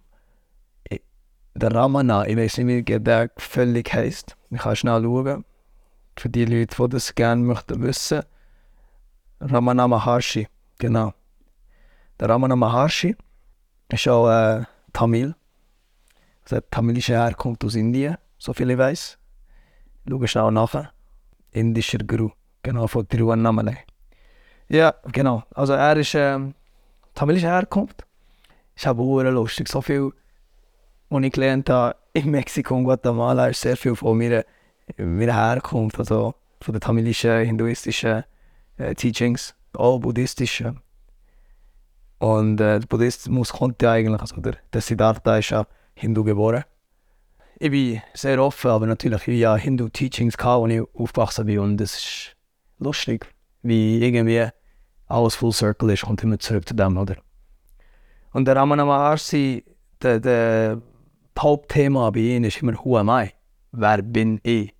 der 1.56 1.74
Ramana, 1.74 2.26
ich 2.26 2.36
weiß 2.36 2.58
nicht, 2.58 2.88
wie 2.88 3.00
der 3.00 3.30
völlig 3.36 3.92
heisst. 3.92 4.36
Ich 4.50 4.60
kann 4.60 4.76
schnell 4.76 5.02
schauen. 5.02 5.44
Für 6.18 6.28
die 6.28 6.44
Leute, 6.44 6.76
die 6.76 6.88
das 6.88 7.14
gerne 7.14 7.42
möchten 7.42 7.82
wissen. 7.82 8.22
Ramana 9.40 9.86
Maharshi, 9.88 10.48
genau. 10.78 11.12
Der 12.18 12.28
Ramana 12.28 12.56
Maharshi 12.56 13.16
ist 13.88 14.08
auch 14.08 14.28
äh, 14.28 14.64
Tamil. 14.92 15.34
Also 16.42 16.60
tamilische 16.70 17.14
Herkunft 17.14 17.64
aus 17.64 17.74
Indien, 17.74 18.16
so 18.38 18.52
viel 18.52 18.70
ich 18.70 18.78
weiß. 18.78 19.18
Schau 20.08 20.26
schnell 20.26 20.52
nach. 20.52 20.92
Indischer 21.50 21.98
Guru. 21.98 22.30
Genau, 22.62 22.86
von 22.86 23.08
Tiruvannamalai. 23.08 23.78
Ja, 24.68 24.94
genau. 25.12 25.42
Also 25.54 25.72
er 25.72 25.96
ist 25.96 26.14
ähm, 26.14 26.54
tamilischer 27.14 27.48
Herkunft. 27.48 28.04
Ist 28.74 28.86
aber 28.86 29.02
auch 29.02 29.22
lustig. 29.22 29.68
So 29.68 29.80
viel, 29.80 30.12
was 31.08 31.22
ich 31.22 31.32
gelernt 31.32 31.70
habe 31.70 31.96
in 32.12 32.30
Mexiko 32.30 32.76
und 32.76 32.84
Guatemala, 32.84 33.48
ist 33.48 33.60
sehr 33.60 33.76
viel 33.76 33.94
von 33.94 34.18
meiner, 34.18 34.44
meiner 34.96 35.34
Herkunft. 35.34 35.98
Also 35.98 36.34
von 36.60 36.72
den 36.72 36.80
tamilischen, 36.80 37.44
hinduistischen 37.44 38.24
äh, 38.78 38.94
Teachings, 38.94 39.54
auch 39.74 39.98
buddhistischen. 39.98 40.80
Und 42.18 42.60
äh, 42.60 42.80
der 42.80 42.86
Buddhismus 42.86 43.52
kommt 43.52 43.82
ja 43.82 43.92
eigentlich, 43.92 44.20
also 44.20 44.40
der, 44.40 44.56
der 44.72 44.80
Siddhartha 44.80 45.38
ist 45.38 45.50
ja 45.50 45.66
Hindu 45.94 46.24
geboren 46.24 46.64
ich 47.58 47.70
bin 47.70 48.02
sehr 48.12 48.42
offen, 48.42 48.70
aber 48.70 48.86
natürlich, 48.86 49.26
ich 49.28 49.46
hatte 49.46 49.62
Hindu-Teachings, 49.62 50.36
als 50.38 50.72
ich 50.72 50.82
aufgewachsen 50.94 51.46
bin 51.46 51.58
und 51.58 51.80
es 51.80 51.96
ist 51.96 52.36
lustig, 52.78 53.26
wie 53.62 53.98
irgendwie 54.02 54.48
alles 55.06 55.36
Full 55.36 55.52
Circle 55.52 55.90
ist, 55.90 56.02
kommt 56.02 56.22
immer 56.22 56.38
zurück 56.38 56.68
zu 56.68 56.74
dem, 56.74 56.96
oder? 56.96 57.16
Und 58.32 58.46
der 58.46 58.56
Ramana 58.56 58.84
Maharshi, 58.84 59.64
der, 60.02 60.20
der 60.20 60.82
Hauptthema 61.42 62.10
bei 62.10 62.20
ihm 62.20 62.44
ist 62.44 62.62
immer 62.62 62.74
Who 62.84 62.98
am 62.98 63.08
I? 63.08 63.32
Wer 63.72 64.02
bin 64.02 64.40
ich? 64.42 64.74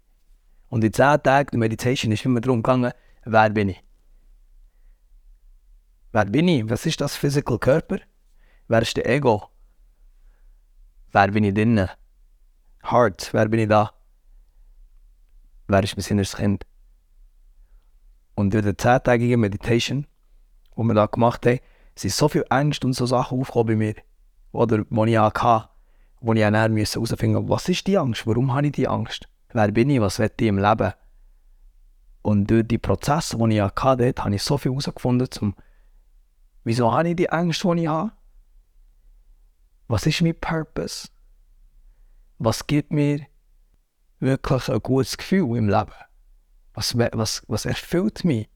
Und 0.69 0.85
in 0.85 0.93
10 0.93 1.23
Tagen 1.23 1.51
der 1.53 1.59
Meditation 1.59 2.13
ist 2.13 2.25
immer 2.25 2.41
darum 2.41 2.63
gegangen, 2.63 2.93
wer 3.25 3.51
bin 3.51 3.71
ich? 3.71 3.83
Wer 6.13 6.25
bin 6.25 6.49
ich? 6.49 6.69
Was 6.69 6.87
ist 6.87 7.01
das 7.01 7.17
Physical 7.17 7.59
Körper? 7.59 7.99
Wer 8.69 8.83
ist 8.83 8.97
der 8.97 9.09
Ego? 9.09 9.51
Wer 11.13 11.31
bin 11.31 11.45
ich 11.45 11.55
drinnen? 11.55 11.89
Heart, 12.91 13.33
wer 13.33 13.49
bin 13.49 13.61
ich 13.61 13.69
da? 13.69 13.93
Wer 15.69 15.83
ist 15.83 15.97
mein 15.97 16.07
inneres 16.07 16.37
Kind? 16.37 16.65
Und 18.35 18.53
durch 18.53 18.65
die 18.65 18.77
zehntägige 18.77 19.37
Meditation, 19.37 20.07
die 20.77 20.83
wir 20.83 20.95
da 20.95 21.07
gemacht 21.07 21.47
haben, 21.47 21.61
sind 21.97 22.13
so 22.13 22.29
viele 22.29 22.47
Ängste 22.51 22.87
und 22.87 22.93
so 22.93 23.07
Sachen 23.07 23.41
aufgekommen 23.41 23.67
bei 23.67 23.77
mir. 23.77 23.95
Oder 24.53 24.85
die 24.85 25.11
ich 25.11 25.19
hatte, 25.19 25.69
wo 26.27 26.33
ich 26.33 26.41
dann 26.41 26.55
herausfinden 26.55 27.45
musste, 27.45 27.49
was 27.49 27.69
ist 27.69 27.87
die 27.87 27.99
Angst? 27.99 28.27
Warum 28.27 28.53
habe 28.55 28.67
ich 28.67 28.73
die 28.73 28.89
Angst? 28.89 29.29
Wer 29.53 29.71
bin 29.71 29.91
ich? 29.91 30.01
Was 30.01 30.19
will 30.19 30.31
ich 30.39 30.47
im 30.47 30.59
Leben? 30.59 30.93
Und 32.23 32.51
durch 32.51 32.67
die 32.67 32.79
Prozesse, 32.79 33.39
die 33.39 33.57
ich 33.57 33.61
hatte, 33.61 34.15
habe 34.19 34.35
ich 34.35 34.43
so 34.43 34.59
viel 34.59 34.73
herausgefunden, 34.73 35.31
zum 35.31 35.55
wieso 36.65 36.93
habe 36.93 37.11
ich 37.11 37.17
die 37.17 37.31
Angst, 37.31 37.63
die 37.63 37.83
ich 37.83 37.87
habe? 37.87 38.13
Was 39.89 40.07
ist 40.07 40.21
mein 40.23 40.39
Purpose? 40.39 41.09
was 42.39 42.67
gibt 42.67 42.93
mir 42.93 43.27
wirklich 44.21 44.69
ein 44.69 44.81
gutes 44.81 45.17
Gefühl 45.17 45.57
im 45.57 45.69
Leben? 45.69 45.93
Was, 46.75 46.97
was, 46.97 47.43
was 47.49 47.65
erfüllt 47.65 48.25
mich? 48.25 48.49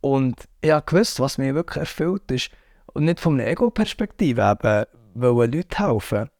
Und 0.00 0.48
ich 0.62 0.70
habe 0.70 0.86
gewusst, 0.86 1.20
was 1.20 1.38
mich 1.38 1.54
wirklich 1.54 1.80
erfüllt 1.80 2.30
ist. 2.30 2.50
Und 2.86 3.04
nicht 3.04 3.20
von 3.20 3.38
einer 3.38 3.48
Ego-Perspektive, 3.48 4.42
eben, 4.42 4.86
Leute 5.14 5.78
helfen. 5.78 6.30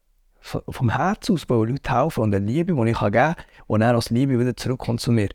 Vom 0.41 0.89
Herz 0.89 1.29
aus 1.29 1.47
wollen 1.49 1.69
Leute 1.69 1.93
helfen 1.93 2.23
und 2.23 2.35
eine 2.35 2.45
Liebe, 2.45 2.73
die 2.73 2.91
ich 2.91 2.99
geben 2.99 3.11
kann, 3.13 3.35
und 3.67 3.79
dann 3.81 3.95
als 3.95 4.09
Liebe 4.09 4.39
wieder 4.39 4.55
zurückkommt 4.55 4.99
zu 4.99 5.11
mir. 5.11 5.29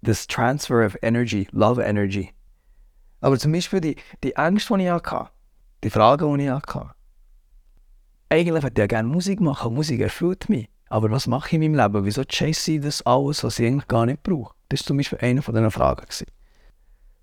Das 0.00 0.26
Transfer 0.26 0.86
of 0.86 0.96
Energy, 1.02 1.48
Love 1.50 1.82
Energy. 1.82 2.32
Aber 3.20 3.38
zum 3.38 3.52
Beispiel 3.52 3.80
die, 3.80 3.96
die 4.22 4.34
Ängste, 4.36 4.76
die 4.76 4.84
ich 4.84 4.90
hatte, 4.90 5.30
die 5.82 5.90
Fragen, 5.90 6.38
die 6.38 6.44
ich 6.44 6.50
hatte, 6.50 6.94
eigentlich 8.28 8.62
würde 8.62 8.82
ich 8.82 8.88
gerne 8.88 9.08
Musik 9.08 9.40
machen. 9.40 9.74
Musik 9.74 10.00
erfüllt 10.00 10.48
mich. 10.48 10.68
Aber 10.88 11.10
was 11.10 11.26
mache 11.26 11.48
ich 11.48 11.52
in 11.54 11.60
meinem 11.72 11.92
Leben? 11.92 12.04
Wieso 12.04 12.22
chase 12.24 12.72
ich 12.72 12.80
das 12.80 13.02
alles, 13.02 13.42
was 13.42 13.58
ich 13.58 13.66
eigentlich 13.66 13.88
gar 13.88 14.06
nicht 14.06 14.22
brauche? 14.22 14.54
Das 14.68 14.80
war 14.80 14.86
zum 14.86 14.96
Beispiel 14.98 15.18
eine 15.20 15.42
von 15.42 15.54
diesen 15.54 15.70
Fragen. 15.70 16.06
Das 16.06 16.24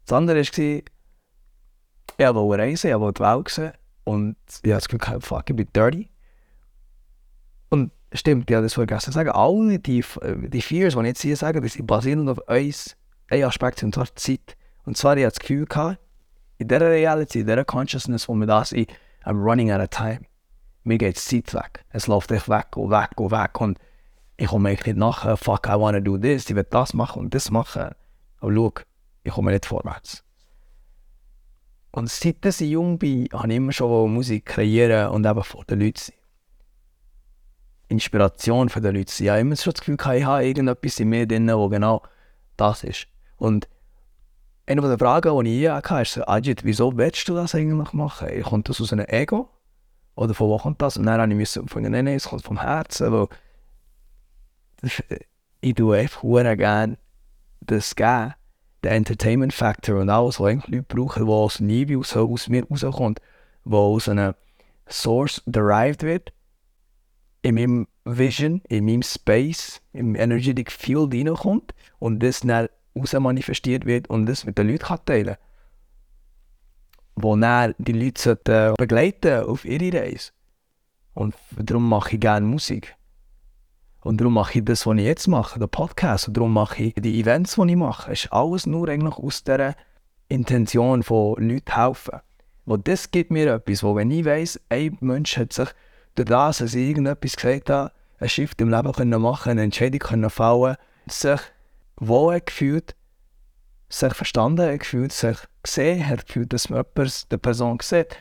andere 0.10 0.38
war, 0.38 0.44
ich 0.44 2.36
wollte 2.36 2.64
reisen, 2.64 2.92
ich 2.92 3.00
wollte 3.00 3.24
die 3.24 3.30
Welt 3.30 3.50
sehen. 3.50 3.72
Und 4.04 4.36
habe 4.56 4.70
das 4.70 4.88
Gefühl, 4.88 5.22
fuck, 5.22 5.50
ich 5.50 5.56
bin 5.56 5.68
dirty. 5.74 6.11
Stimmt, 8.14 8.52
habe 8.52 8.64
das 8.64 8.74
vergessen 8.74 9.06
zu 9.06 9.12
sagen. 9.12 9.30
Alle 9.30 9.80
die, 9.80 10.04
die 10.24 10.62
Fears, 10.62 10.94
die 10.96 11.00
ich 11.00 11.06
jetzt 11.06 11.22
hier 11.22 11.38
sage, 11.38 11.62
die 11.62 11.82
basierend 11.82 12.30
auf 12.30 12.40
uns, 12.48 12.98
ein 13.30 13.44
Aspekt, 13.44 13.84
und 13.84 13.96
zwar 13.96 14.14
Zeit. 14.16 14.58
Und 14.84 14.98
zwar, 14.98 15.16
ich 15.16 15.26
hatte 15.26 15.36
das 15.36 15.40
Gefühl, 15.40 15.66
gehabt, 15.66 16.00
in 16.58 16.68
dieser 16.68 16.90
Reality, 16.90 17.40
in 17.40 17.48
dieser 17.48 17.64
Consciousness, 17.64 18.28
wo 18.28 18.34
wir 18.36 18.48
da 18.48 18.66
sind, 18.66 18.92
I'm 19.24 19.42
running 19.42 19.72
out 19.72 19.82
of 19.82 19.90
time 19.90 20.22
mir 20.84 20.98
geht 20.98 21.16
die 21.16 21.44
Zeit 21.44 21.54
weg. 21.54 21.86
Es 21.90 22.08
läuft 22.08 22.32
echt 22.32 22.50
weg 22.50 22.76
und 22.76 22.90
weg 22.90 23.12
und 23.18 23.32
weg. 23.32 23.60
Und 23.62 23.78
ich 24.38 24.48
komme 24.48 24.70
eigentlich 24.70 24.88
nicht 24.88 24.98
nachher, 24.98 25.38
fuck, 25.38 25.68
I 25.68 25.80
wanna 25.80 26.00
do 26.00 26.18
this, 26.18 26.50
ich 26.50 26.56
will 26.56 26.66
das 26.70 26.94
machen 26.94 27.22
und 27.22 27.34
das 27.34 27.52
machen. 27.52 27.92
Aber 28.40 28.54
schau, 28.54 28.74
ich 29.24 29.32
komme 29.32 29.52
nicht 29.52 29.66
vorwärts. 29.66 30.24
Und 31.92 32.10
seit 32.10 32.46
ich 32.46 32.60
jung 32.62 32.98
bin, 32.98 33.28
habe 33.34 33.50
ich 33.50 33.58
immer 33.58 33.72
schon 33.72 34.14
Musik 34.14 34.46
kreieren 34.46 35.10
und 35.10 35.26
eben 35.26 35.44
vor 35.44 35.66
den 35.66 35.82
Leuten 35.82 36.00
sein. 36.00 36.16
Inspiration 37.92 38.70
für 38.70 38.82
die 38.82 38.88
Leute 38.88 39.12
sein. 39.12 39.26
Ich 39.26 39.30
habe 39.30 39.40
immer 39.42 39.56
schon 39.56 39.74
das 39.74 39.82
Gefühl, 39.82 39.96
ich 39.96 40.26
habe 40.26 40.46
irgendetwas 40.46 41.00
in 41.00 41.10
mir 41.10 41.28
drin, 41.28 41.52
wo 41.54 41.70
genau 41.70 42.02
das 42.58 42.84
ist. 42.84 43.08
Und 43.38 43.68
eine 44.66 44.82
der 44.82 44.98
Fragen, 44.98 45.44
die 45.44 45.52
ich 45.52 45.60
je 45.60 45.70
hatte, 45.70 46.02
ist 46.02 46.28
Ajit, 46.28 46.64
wieso 46.64 46.98
willst 46.98 47.28
du 47.28 47.36
das 47.36 47.56
eigentlich 47.56 47.94
machen? 47.94 48.44
Kommt 48.44 48.70
das 48.70 48.80
aus 48.80 48.94
einem 48.94 49.06
Ego? 49.08 49.50
Oder 50.16 50.34
von 50.34 50.50
wo 50.50 50.58
kommt 50.58 50.82
das? 50.82 50.98
Und 50.98 51.06
dann 51.06 51.20
habe 51.20 51.32
ich 51.32 51.38
müssen 51.38 51.68
von 51.68 51.84
nein, 51.84 52.08
es 52.08 52.30
kommt 52.30 52.44
vom 52.44 52.62
Herzen, 52.62 53.12
weil 53.12 53.28
ich 55.62 55.74
tue 55.74 55.98
einfach 55.98 56.22
gerne 56.58 56.98
das 57.62 57.96
geben, 57.96 58.34
den 58.84 58.92
Entertainment 58.92 59.54
Factor 59.54 60.00
und 60.00 60.10
alles, 60.10 60.40
was 60.40 60.48
eigentlich 60.48 60.76
Leute 60.76 60.96
brauchen, 60.96 61.28
was 61.28 61.34
aus 61.34 61.60
Liebe 61.60 61.98
aus, 61.98 62.16
aus 62.16 62.50
mir 62.50 62.66
rauskommt, 62.66 63.22
was 63.64 63.80
aus 63.80 64.10
einer 64.10 64.36
Source 64.90 65.42
derived 65.46 66.04
wird, 66.04 66.34
in 67.42 67.56
meinem 67.56 67.88
Vision, 68.06 68.62
in 68.70 68.86
meinem 68.86 69.04
Space, 69.04 69.82
im 69.94 70.16
Energetic 70.16 70.72
Field 70.72 71.14
reinkommt 71.14 71.74
und 72.00 72.22
das 72.22 72.42
dann 72.42 72.70
raus 72.96 73.14
manifestiert 73.14 73.86
wird 73.86 74.10
und 74.10 74.26
das 74.26 74.46
mit 74.46 74.58
den 74.58 74.68
Leuten 74.68 74.86
kann 74.86 75.06
teilen 75.06 75.38
wo 77.16 77.36
dann 77.36 77.76
die 77.78 77.94
Leute 77.94 78.36
begleiten 78.78 79.44
auf 79.44 79.66
ihre 79.66 80.00
Reise. 80.00 80.32
Und 81.14 81.36
darum 81.58 81.88
mache 81.88 82.16
ich 82.16 82.22
gerne 82.22 82.46
Musik. 82.46 82.96
Und 84.02 84.20
darum 84.20 84.34
mache 84.34 84.60
ich 84.60 84.66
das, 84.66 84.88
was 84.88 84.98
ich 84.98 85.04
jetzt 85.04 85.28
mache, 85.28 85.60
den 85.60 85.70
Podcast. 85.70 86.28
Und 86.28 86.38
darum 86.38 86.54
mache 86.54 86.84
ich 86.84 86.94
die 86.96 87.20
Events, 87.20 87.56
die 87.56 87.70
ich 87.70 87.76
mache. 87.76 88.12
Es 88.12 88.26
ist 88.26 88.34
alles 88.34 88.66
nur 88.66 88.88
eigentlich 88.88 89.16
aus 89.16 89.44
dieser 89.44 89.76
Intention 90.30 91.04
von 91.04 91.36
Leuten 91.38 91.76
helfen. 91.76 92.20
Wo 92.66 92.78
das 92.78 93.12
gibt 93.12 93.32
mir 93.32 93.54
etwas, 93.54 93.84
wo 93.84 93.96
wenn 93.96 94.10
ich 94.10 94.26
weiss, 94.26 94.60
ein 94.70 94.98
Mensch 95.02 95.38
hat 95.38 95.54
sich 95.54 95.70
durch 96.16 96.30
das, 96.30 96.60
dass 96.60 96.74
ich 96.74 96.90
irgendetwas 96.90 97.36
gesagt 97.36 97.70
habe, 97.70 97.92
ein 98.20 98.30
Shift 98.30 98.62
im 98.62 98.70
Leben 98.70 98.92
können 98.92 99.22
machen, 99.22 99.52
eine 99.52 99.64
Entscheidung 99.64 100.00
können 100.00 100.30
fallen, 100.30 100.78
sich 101.08 101.40
wohl 101.98 102.40
gefühlt, 102.40 102.96
sich 103.90 104.14
verstanden 104.14 104.78
gefühlt, 104.78 105.12
sich 105.12 105.38
gesehen 105.64 106.08
hat 106.08 106.28
gefühlt, 106.28 106.54
dass 106.54 106.70
man 106.70 106.86
jemand 106.96 107.32
der 107.32 107.38
Person 107.38 107.78
sieht, 107.82 108.18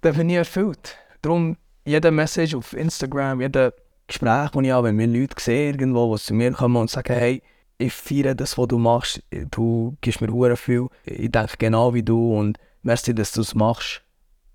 dann 0.00 0.16
bin 0.16 0.30
ich 0.30 0.36
erfüllt. 0.36 0.96
Darum, 1.22 1.56
jede 1.84 2.10
Message 2.10 2.54
auf 2.54 2.72
Instagram, 2.72 3.40
jede 3.40 3.74
Gespräch, 4.06 4.50
das 4.50 4.62
ich 4.62 4.70
habe, 4.70 4.88
wenn 4.88 4.96
mir 4.96 5.06
Leute 5.06 5.36
sehen 5.38 5.74
irgendwo, 5.74 6.16
die 6.16 6.22
zu 6.22 6.34
mir 6.34 6.52
kommen 6.52 6.76
und 6.76 6.90
sagen, 6.90 7.12
hey, 7.12 7.42
ich 7.78 7.92
feiere 7.92 8.34
das, 8.34 8.58
was 8.58 8.68
du 8.68 8.78
machst, 8.78 9.22
du 9.50 9.96
gibst 10.00 10.20
mir 10.20 10.32
hure 10.32 10.56
viel, 10.56 10.88
ich 11.04 11.30
denke 11.30 11.54
genau 11.58 11.94
wie 11.94 12.02
du 12.02 12.36
und 12.36 12.58
merci, 12.82 13.14
dass 13.14 13.32
du 13.32 13.40
es 13.40 13.54
machst. 13.54 14.02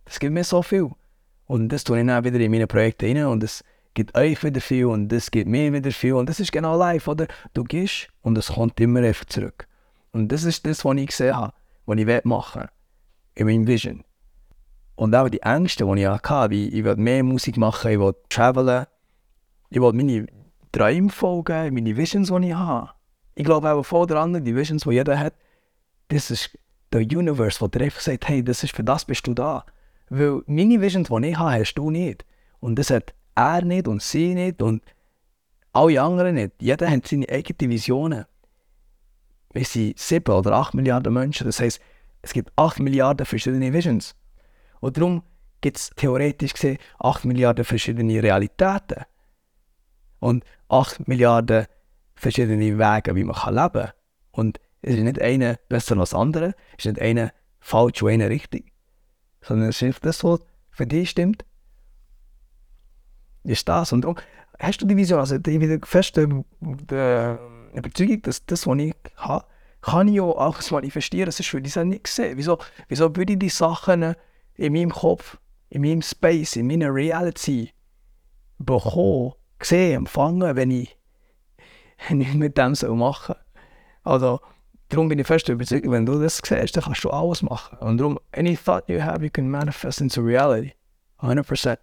Das 0.06 0.19
gibt 0.19 0.34
mir 0.34 0.43
so 0.43 0.62
viel. 0.62 0.91
Und 1.47 1.69
das 1.69 1.84
tue 1.84 1.99
ich 1.99 2.08
dann 2.08 2.23
wieder 2.23 2.39
in 2.39 2.51
meine 2.51 2.67
Projekte 2.67 3.05
rein 3.05 3.25
und 3.25 3.43
es 3.43 3.63
gibt 3.93 4.15
euch 4.17 4.43
wieder 4.43 4.62
viel 4.62 4.86
und 4.86 5.10
das 5.10 5.31
gibt 5.31 5.49
mir 5.49 5.71
wieder 5.71 5.91
viel 5.91 6.13
und 6.13 6.27
das 6.27 6.39
ist 6.39 6.51
genau 6.51 6.77
live, 6.77 7.08
oder? 7.08 7.27
Du 7.53 7.63
gehst 7.63 8.10
und 8.21 8.38
es 8.38 8.47
kommt 8.47 8.79
immer 8.79 9.01
einfach 9.01 9.25
zurück. 9.25 9.67
Und 10.12 10.31
das 10.31 10.43
ist 10.43 10.65
das, 10.65 10.84
was 10.86 10.97
ich 10.97 11.08
gesehen 11.08 11.36
habe, 11.36 11.53
was 11.86 11.97
ich 11.97 12.25
machen 12.25 12.62
will, 12.62 12.69
in 13.36 13.47
meinem 13.47 13.67
Vision. 13.67 14.03
Und 14.95 15.13
auch 15.13 15.29
die 15.29 15.41
Ängste, 15.41 15.86
die 15.86 16.01
ich 16.01 16.08
hatte, 16.08 16.49
wie 16.51 16.69
ich 16.69 16.84
will 16.84 16.95
mehr 16.95 17.23
Musik 17.23 17.58
machen, 17.58 17.91
ich 17.91 17.99
will 17.99 18.15
travelen, 18.29 18.86
ich 19.69 19.81
will 19.81 19.93
meine 19.93 20.27
Träume 20.71 21.10
folgen, 21.10 21.73
meine 21.73 21.95
Visions, 21.97 22.29
die 22.29 22.47
ich 22.47 22.53
habe. 22.53 22.91
Ich 23.36 23.43
glaube 23.43 23.71
auch 23.71 23.84
voll 23.84 24.08
daran, 24.08 24.43
die 24.43 24.55
Visions, 24.55 24.84
die 24.84 24.91
jeder 24.91 25.19
hat, 25.19 25.34
das 26.08 26.31
ist 26.31 26.58
der 26.93 27.01
Universe, 27.01 27.60
wo 27.60 27.67
dir 27.67 27.81
einfach 27.81 27.99
sagt, 27.99 28.27
hey, 28.27 28.43
das 28.43 28.63
ist, 28.63 28.75
für 28.75 28.84
das 28.84 29.05
bist 29.05 29.27
du 29.27 29.34
da. 29.34 29.65
Weil 30.10 30.41
meine 30.46 30.82
Visions, 30.82 31.10
die 31.10 31.28
ich 31.28 31.38
habe, 31.38 31.60
hast 31.60 31.74
du 31.76 31.89
nicht. 31.89 32.26
Und 32.60 32.78
das 32.78 32.89
hat 32.89 33.13
er 33.36 33.63
nicht 33.63 33.88
und 33.88 34.02
sie 34.02 34.34
nicht 34.34 34.62
und 34.62 34.84
alle 35.74 36.02
anderen 36.02 36.36
nicht. 36.36 36.54
Jeder 36.62 36.89
hat 36.89 37.08
seine 37.08 37.28
eigenen 37.30 37.72
Visionen. 37.72 38.26
Wir 39.54 39.65
sind 39.65 40.00
sieben 40.00 40.34
oder 40.34 40.54
acht 40.54 40.74
Milliarden 40.74 41.13
Menschen. 41.13 41.46
Das 41.46 41.60
heisst, 41.60 41.80
es 42.22 42.34
gibt 42.34 42.52
acht 42.56 42.80
Milliarden 42.80 43.26
verschiedene 43.26 43.74
Visions. 43.74 44.15
Und 44.80 44.98
darum 44.98 45.24
gibt 45.62 45.78
es 45.78 45.89
theoretisch 45.96 46.54
gesehen 46.54 46.78
acht 47.00 47.26
Milliarden 47.26 47.65
verschiedene 47.65 48.22
Realitäten. 48.22 49.04
Und 50.20 50.44
acht 50.70 51.08
Milliarden 51.08 51.68
verschiedene 52.15 52.78
Wege, 52.78 53.15
wie 53.15 53.24
man 53.24 53.36
leben 53.36 53.72
kann. 53.74 53.91
Und 54.32 54.60
es 54.82 54.96
ist 54.96 55.04
nicht 55.04 55.22
einer 55.22 55.58
besser 55.68 55.98
als 55.98 56.13
andere, 56.13 56.54
es 56.78 56.86
ist 56.86 56.94
nicht 56.94 57.02
einer 57.02 57.32
falsch 57.60 58.02
und 58.02 58.12
einer 58.12 58.30
richtig. 58.30 58.72
Sondern 59.45 59.69
es 59.69 59.81
ist 59.81 60.03
das, 60.03 60.23
was 60.23 60.39
für 60.71 60.88
dich 60.88 61.12
stimmt, 61.12 61.45
ist 63.43 63.69
das. 63.69 63.93
Und 63.93 64.01
darum 64.01 64.17
hast 64.60 64.81
du 64.81 64.88
die 64.88 64.97
Vision, 64.97 65.19
also 65.19 65.38
die 65.38 65.62
wieder 65.62 65.86
fest 65.86 66.17
äh, 66.17 66.27
Überzeugung, 67.77 68.21
dass 68.23 68.45
das, 68.45 68.65
was 68.65 68.77
ich 68.79 68.95
habe, 69.17 69.45
kann 69.81 70.08
ich 70.08 70.19
auch 70.19 70.38
alles 70.38 70.71
manifestieren. 70.71 71.31
Sonst 71.31 71.53
würde 71.53 71.67
ich 71.67 71.75
es 71.75 71.84
nicht 71.84 72.08
sehen. 72.08 72.38
Wieso, 72.38 72.58
wieso 72.88 73.15
würde 73.15 73.34
ich 73.34 73.39
die 73.39 73.49
Sachen 73.49 74.15
in 74.55 74.73
meinem 74.73 74.91
Kopf, 74.91 75.38
in 75.69 75.81
meinem 75.81 76.01
Space, 76.01 76.55
in 76.55 76.67
meiner 76.67 76.93
Reality 76.93 77.71
bekommen, 78.58 79.34
sehen, 79.62 79.97
empfangen, 79.97 80.55
wenn 80.55 80.71
ich 80.71 80.97
nicht 82.10 82.34
mit 82.34 82.58
dem 82.58 82.75
machen 82.97 83.36
Also, 84.03 84.39
darum 84.89 85.10
bin 85.10 85.19
ich 85.19 85.28
fest 85.28 85.50
überzeugt, 85.50 85.89
wenn 85.89 86.06
du 86.06 86.19
das 86.19 86.41
siehst, 86.43 86.76
dann 86.76 86.84
kannst 86.84 87.04
du 87.04 87.10
alles 87.10 87.41
machen. 87.41 87.78
Und 87.80 87.98
darum, 87.98 88.19
any 88.32 88.58
thought 88.58 88.88
you 88.88 89.02
have, 89.02 89.24
you 89.24 89.30
can 89.30 89.50
manifest 89.50 90.02
into 90.02 90.21
reality. 90.21 90.74
100%. 91.19 91.78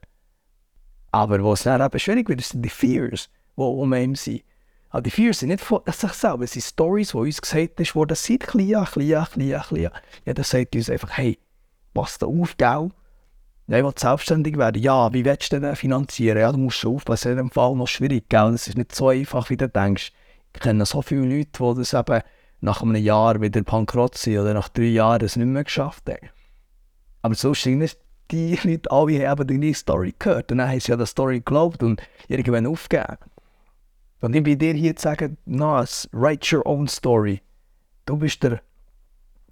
Aber 1.11 1.43
was 1.45 1.65
dann 1.65 1.83
eben 1.83 1.99
schwierig 1.99 2.29
wird, 2.29 2.41
sind 2.43 2.63
die 2.63 2.71
Fears, 2.71 3.29
die 3.57 3.63
um 3.63 3.93
einem 3.93 4.15
sind. 4.15 4.43
Aber 4.91 5.03
die 5.03 5.11
Fears 5.11 5.41
sind 5.41 5.49
nicht 5.49 5.63
von 5.63 5.81
sich 5.87 6.13
selber, 6.13 6.45
es 6.45 6.53
sind 6.53 6.63
Stories, 6.63 7.11
die 7.11 7.17
uns 7.17 7.41
gesagt 7.41 7.81
ist, 7.81 7.95
worden 7.95 8.15
seit 8.15 8.41
klein, 8.41 8.85
klein, 8.85 9.25
klein, 9.25 9.63
klein. 9.63 9.91
Jeder 10.27 10.45
sagt 10.45 10.75
uns 10.75 10.91
einfach, 10.91 11.11
hey, 11.17 11.39
pass 11.95 12.19
da 12.19 12.27
auf, 12.27 12.57
gell? 12.57 12.91
Ja, 13.69 13.79
ich 13.79 13.85
will 13.85 13.93
selbstständig 13.97 14.59
werden. 14.59 14.83
Ja, 14.83 15.13
wie 15.13 15.25
willst 15.25 15.53
du 15.53 15.61
denn 15.61 15.77
finanzieren? 15.77 16.39
Ja, 16.39 16.53
du 16.53 16.59
musst 16.59 16.79
schon 16.79 16.97
aufpassen, 16.97 17.33
in 17.33 17.39
dem 17.39 17.51
Fall 17.51 17.75
noch 17.75 17.89
schwierig, 17.89 18.29
gell? 18.29 18.53
Es 18.53 18.69
ist 18.69 18.77
nicht 18.77 18.95
so 18.95 19.09
einfach, 19.09 19.49
wie 19.49 19.57
du 19.57 19.69
denkst. 19.69 20.13
Ich 20.55 20.61
kenne 20.61 20.85
so 20.85 21.01
viele 21.01 21.23
Leute, 21.23 21.51
die 21.59 21.79
das 21.79 21.95
eben 21.95 22.21
nach 22.63 22.81
einem 22.81 22.97
Jahr 22.97 23.41
wieder 23.41 23.63
bankrott 23.63 24.17
sind 24.17 24.39
oder 24.39 24.55
nach 24.55 24.69
drei 24.69 24.85
Jahren 24.85 25.25
es 25.25 25.37
nicht 25.37 25.47
mehr 25.47 25.65
geschafft 25.65 26.09
haben. 26.09 26.31
Aber 27.21 27.35
so 27.35 27.53
sind 27.55 27.97
die 28.31 28.59
Leute 28.63 28.91
alle 28.91 29.29
haben 29.29 29.61
die 29.61 29.75
Story 29.75 30.15
gehört 30.19 30.51
und 30.53 30.59
dann 30.59 30.71
haben 30.71 30.81
sie 30.81 30.91
ja 30.91 30.97
die 30.97 31.05
Story 31.05 31.39
geglaubt 31.39 31.83
und 31.83 32.01
irgendwann 32.29 32.67
aufgegeben. 32.67 33.19
Und 34.21 34.35
ich 34.35 34.43
bin 34.45 34.59
dir 34.59 34.75
hier 34.75 34.95
zu 34.97 35.03
sagen, 35.03 35.37
no, 35.45 35.85
write 36.13 36.57
your 36.57 36.65
own 36.65 36.87
story. 36.87 37.43
Du 38.07 38.17
bist 38.17 38.43
der 38.43 38.63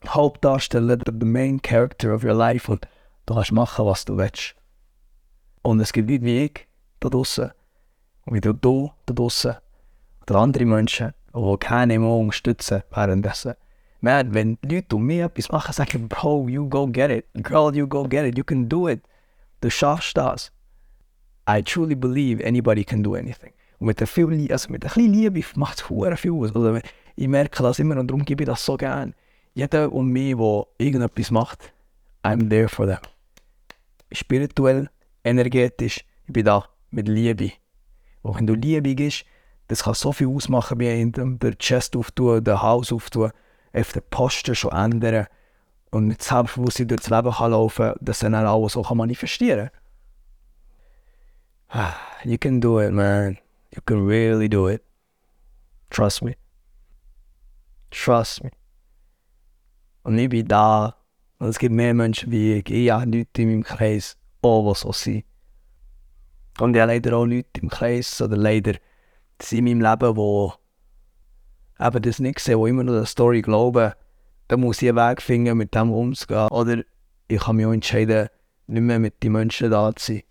Hauptdarsteller, 0.06 0.96
der 0.96 1.26
main 1.26 1.60
character 1.60 2.14
of 2.14 2.24
your 2.24 2.34
life 2.34 2.70
und 2.70 2.86
du 3.26 3.34
kannst 3.34 3.52
machen, 3.52 3.84
was 3.86 4.04
du 4.04 4.16
willst. 4.16 4.54
Und 5.62 5.80
es 5.80 5.92
gibt 5.92 6.08
Leute 6.08 6.24
wie 6.24 6.44
ich 6.44 6.68
da 7.00 7.08
draußen 7.08 7.50
und 8.24 8.34
wie 8.34 8.40
du 8.40 8.52
da 8.52 8.94
draußen 9.12 9.56
oder 10.22 10.38
andere 10.38 10.64
Menschen, 10.64 11.12
die 11.34 11.56
keine 11.58 11.98
mehr 11.98 12.08
unterstützen 12.08 12.82
währenddessen. 12.90 13.54
Man, 14.00 14.32
wenn 14.32 14.58
Leute 14.62 14.96
um 14.96 15.04
mich 15.04 15.20
etwas 15.20 15.50
machen, 15.50 15.72
sagen, 15.72 16.08
Bro, 16.08 16.48
you 16.48 16.68
go 16.68 16.86
get 16.86 17.10
it. 17.10 17.26
Girl, 17.42 17.74
you 17.74 17.86
go 17.86 18.04
get 18.04 18.26
it. 18.26 18.38
You 18.38 18.44
can 18.44 18.68
do 18.68 18.88
it. 18.88 19.00
Du 19.60 19.70
schaffst 19.70 20.16
das. 20.16 20.50
I 21.48 21.62
truly 21.62 21.94
believe 21.94 22.42
anybody 22.42 22.84
can 22.84 23.02
do 23.02 23.14
anything. 23.14 23.52
Und 23.78 23.86
mit 23.86 24.00
der 24.00 24.06
viel, 24.06 24.50
also 24.50 24.70
mit 24.70 24.84
ein 24.84 24.90
bisschen 24.92 25.12
Liebe 25.12 25.42
macht 25.56 25.80
es 25.80 26.20
viel 26.20 26.32
aus. 26.32 26.54
Also 26.54 26.78
ich 27.16 27.28
merke 27.28 27.62
das 27.62 27.78
immer 27.78 27.98
und 27.98 28.10
darum 28.10 28.24
gebe 28.24 28.44
ich 28.44 28.48
das 28.48 28.64
so 28.64 28.76
gern. 28.76 29.14
Jeder 29.54 29.92
um 29.92 30.08
mich, 30.08 30.36
der 30.36 30.66
irgendetwas 30.78 31.30
macht, 31.30 31.72
I'm 32.22 32.48
there 32.48 32.68
for 32.68 32.86
them. 32.86 33.00
Spirituell, 34.12 34.88
energetisch, 35.24 36.04
ich 36.26 36.32
bin 36.32 36.44
da 36.44 36.64
mit 36.90 37.08
Liebe. 37.08 37.52
Und 38.22 38.36
wenn 38.36 38.46
du 38.46 38.54
Liebe 38.54 38.94
gibst, 38.94 39.24
das 39.70 39.84
kann 39.84 39.94
so 39.94 40.10
viel 40.10 40.26
ausmachen, 40.26 40.80
wie 40.80 41.00
in 41.00 41.12
der 41.38 41.56
Chest 41.56 41.94
auftun, 41.94 42.42
der 42.42 42.60
Haus 42.60 42.92
auftun, 42.92 43.30
auf 43.72 43.92
der 43.92 44.00
Posten 44.00 44.56
schon 44.56 44.72
ändern 44.72 45.28
und 45.92 46.08
mit 46.08 46.20
Selbstbewusstsein 46.20 46.88
durchs 46.88 47.08
Leben 47.08 47.30
kann 47.30 47.52
laufen 47.52 47.92
dass 48.00 48.18
dann 48.18 48.34
alles 48.34 48.72
so 48.72 48.82
manifestieren 48.82 49.70
kann. 51.70 51.92
You 52.24 52.36
can 52.36 52.60
do 52.60 52.80
it, 52.80 52.90
man. 52.92 53.38
You 53.70 53.80
can 53.86 54.04
really 54.04 54.48
do 54.48 54.68
it. 54.68 54.82
Trust 55.88 56.22
me. 56.22 56.34
Trust 57.92 58.42
me. 58.42 58.50
Und 60.02 60.18
ich 60.18 60.28
bin 60.28 60.48
da. 60.48 60.96
Und 61.38 61.46
es 61.46 61.60
gibt 61.60 61.76
mehr 61.76 61.94
Menschen 61.94 62.32
wie 62.32 62.54
ich. 62.54 62.68
Ich 62.68 62.90
habe 62.90 63.04
Leute 63.04 63.42
in 63.42 63.50
meinem 63.50 63.62
Kreis, 63.62 64.16
die 64.44 64.72
so 64.74 64.92
sind. 64.92 65.24
Und 66.58 66.74
ich 66.74 66.80
habe 66.80 66.92
leider 66.92 67.16
auch 67.16 67.24
Leute 67.24 67.60
im 67.62 67.68
Kreis, 67.68 68.20
oder 68.20 68.36
leider 68.36 68.74
in 69.52 69.64
meinem 69.64 69.80
Leben, 69.80 70.14
die 70.14 71.84
eben 71.84 72.02
das 72.02 72.18
nicht 72.18 72.40
sehen, 72.40 72.62
die 72.62 72.70
immer 72.70 72.84
noch 72.84 72.92
der 72.92 73.06
Story 73.06 73.42
glauben. 73.42 73.92
Da 74.48 74.56
muss 74.56 74.82
ich 74.82 74.88
einen 74.88 74.98
Weg 74.98 75.22
finden, 75.22 75.56
mit 75.56 75.74
dem 75.74 75.92
umzugehen. 75.92 76.48
Oder 76.48 76.82
ich 77.28 77.40
kann 77.40 77.56
mich 77.56 77.66
auch 77.66 77.72
entscheiden, 77.72 78.28
nicht 78.66 78.82
mehr 78.82 78.98
mit 78.98 79.22
den 79.22 79.32
Menschen 79.32 79.70
da 79.70 79.94
zu 79.94 80.14
sein. 80.14 80.22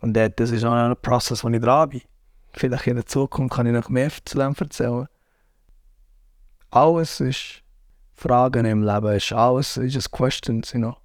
Und 0.00 0.14
das 0.14 0.50
ist 0.50 0.64
auch 0.64 0.72
ein 0.72 0.96
Prozess, 1.02 1.44
wo 1.44 1.48
ich 1.48 1.60
dran 1.60 1.90
bin. 1.90 2.02
Vielleicht 2.52 2.86
in 2.86 2.96
der 2.96 3.06
Zukunft 3.06 3.54
kann 3.54 3.66
ich 3.66 3.72
noch 3.72 3.88
mehr 3.88 4.10
zu 4.24 4.38
dem 4.38 4.54
erzählen. 4.58 5.06
Alles 6.70 7.20
ist 7.20 7.62
Fragen 8.14 8.64
im 8.64 8.82
Leben, 8.82 9.14
ist 9.14 9.32
alles, 9.32 9.76
ist 9.76 9.94
just 9.94 10.10
questions, 10.10 10.72
you 10.72 10.78
know. 10.78 10.96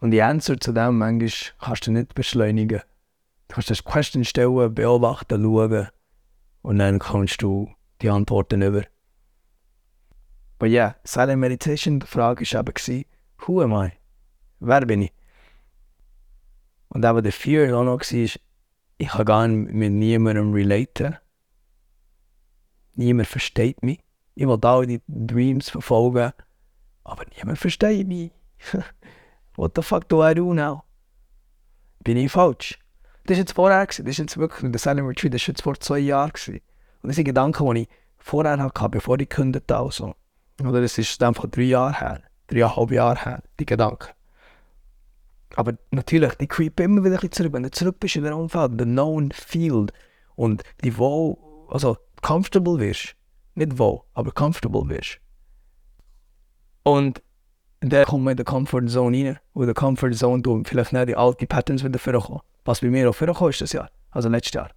Und 0.00 0.10
die 0.10 0.22
Answer 0.22 0.58
zu 0.58 0.72
dem 0.72 0.98
manchmal 0.98 1.30
kannst 1.60 1.86
du 1.86 1.92
nicht 1.92 2.14
beschleunigen. 2.14 2.82
Du 3.48 3.54
kannst 3.54 3.70
das 3.70 3.84
Question 3.84 4.24
stellen, 4.24 4.74
beobachten, 4.74 5.42
schauen 5.42 5.88
und 6.64 6.78
dann 6.78 6.98
kommst 6.98 7.42
du 7.42 7.70
die 8.00 8.08
Antworten 8.08 8.62
über. 8.62 8.84
Aber 10.58 10.66
ja, 10.66 10.84
yeah, 10.84 10.96
Silent 11.04 11.40
Meditation, 11.40 12.00
die 12.00 12.06
Frage 12.06 12.44
war 12.52 12.60
eben, 12.66 13.04
who 13.38 13.60
am 13.60 13.72
I? 13.72 13.92
Wer 14.60 14.86
bin 14.86 15.02
ich? 15.02 15.12
Und 16.88 17.04
eben 17.04 17.22
der 17.22 17.32
Fear 17.32 17.76
auch 17.76 17.84
noch 17.84 18.00
ich 18.00 18.40
kann 19.08 19.26
gar 19.26 19.46
nicht 19.46 19.74
mit 19.74 19.92
niemandem 19.92 20.54
relaten. 20.54 21.18
Niemand 22.94 23.28
versteht 23.28 23.82
mich. 23.82 24.00
Ich 24.34 24.46
will 24.46 24.58
all 24.62 24.86
die 24.86 25.02
Dreams 25.06 25.68
verfolgen, 25.68 26.32
aber 27.02 27.24
niemand 27.36 27.58
versteht 27.58 28.08
mich. 28.08 28.30
What 29.56 29.72
the 29.76 29.82
fuck 29.82 30.08
do 30.08 30.26
I 30.26 30.34
do 30.34 30.54
now? 30.54 30.84
Bin 32.02 32.16
ich 32.16 32.32
falsch? 32.32 32.78
Das 33.26 33.36
war 33.36 33.40
jetzt 33.40 33.52
vorher, 33.52 33.86
das 33.86 33.98
ist 33.98 34.18
jetzt 34.18 34.36
wirklich, 34.36 34.70
der 34.70 34.78
Silent 34.78 35.08
Retreat, 35.08 35.34
das 35.34 35.42
war 35.42 35.48
jetzt 35.48 35.62
vor 35.62 35.80
zwei 35.80 35.98
Jahren. 35.98 36.32
Gewesen. 36.32 36.60
Und 37.02 37.08
das 37.08 37.16
sind 37.16 37.24
Gedanken, 37.24 37.74
die 37.74 37.82
ich 37.82 37.88
vorher 38.18 38.58
hatte, 38.58 38.88
bevor 38.90 39.18
ich 39.18 39.28
gekündigt 39.28 39.70
habe. 39.70 39.84
Also. 39.84 40.14
Oder 40.60 40.82
das 40.82 40.98
ist 40.98 41.22
einfach 41.22 41.46
drei 41.48 41.62
Jahre 41.62 41.98
her, 41.98 42.22
dreieinhalb 42.48 42.90
Jahre 42.90 43.24
her, 43.24 43.42
die 43.58 43.66
Gedanken. 43.66 44.10
Aber 45.56 45.74
natürlich, 45.90 46.34
die 46.34 46.48
creepen 46.48 46.84
immer 46.84 47.04
wieder 47.04 47.22
ein 47.22 47.32
zurück. 47.32 47.52
Wenn 47.52 47.62
du 47.62 47.70
zurück 47.70 48.00
bist 48.00 48.16
in 48.16 48.24
der 48.24 48.36
Umfeld, 48.36 48.72
the 48.78 48.84
known 48.84 49.30
field 49.32 49.92
und 50.34 50.62
die 50.82 50.96
wo, 50.98 51.66
also 51.70 51.96
comfortable 52.22 52.78
wirst. 52.78 53.14
Nicht 53.54 53.78
wo, 53.78 54.04
aber 54.14 54.32
comfortable 54.32 54.88
wirst. 54.88 55.20
Und 56.82 57.22
dann 57.80 58.04
kommt 58.04 58.24
man 58.24 58.32
in 58.32 58.36
die 58.38 58.44
Comfort 58.44 58.88
Zone 58.88 59.16
rein. 59.16 59.38
Und 59.52 59.62
in 59.62 59.66
der 59.66 59.74
Comfort 59.74 60.12
Zone 60.12 60.42
du 60.42 60.62
vielleicht 60.64 60.92
nicht 60.92 61.08
die 61.08 61.16
alten 61.16 61.46
Patterns 61.46 61.84
wieder 61.84 61.98
vorkommen. 61.98 62.40
Was 62.64 62.80
bei 62.80 62.88
mir 62.88 63.08
auch 63.08 63.14
vorgekommen 63.14 63.50
ist 63.50 63.60
das 63.60 63.72
Jahr, 63.72 63.90
also 64.10 64.28
letztes 64.28 64.54
Jahr. 64.54 64.70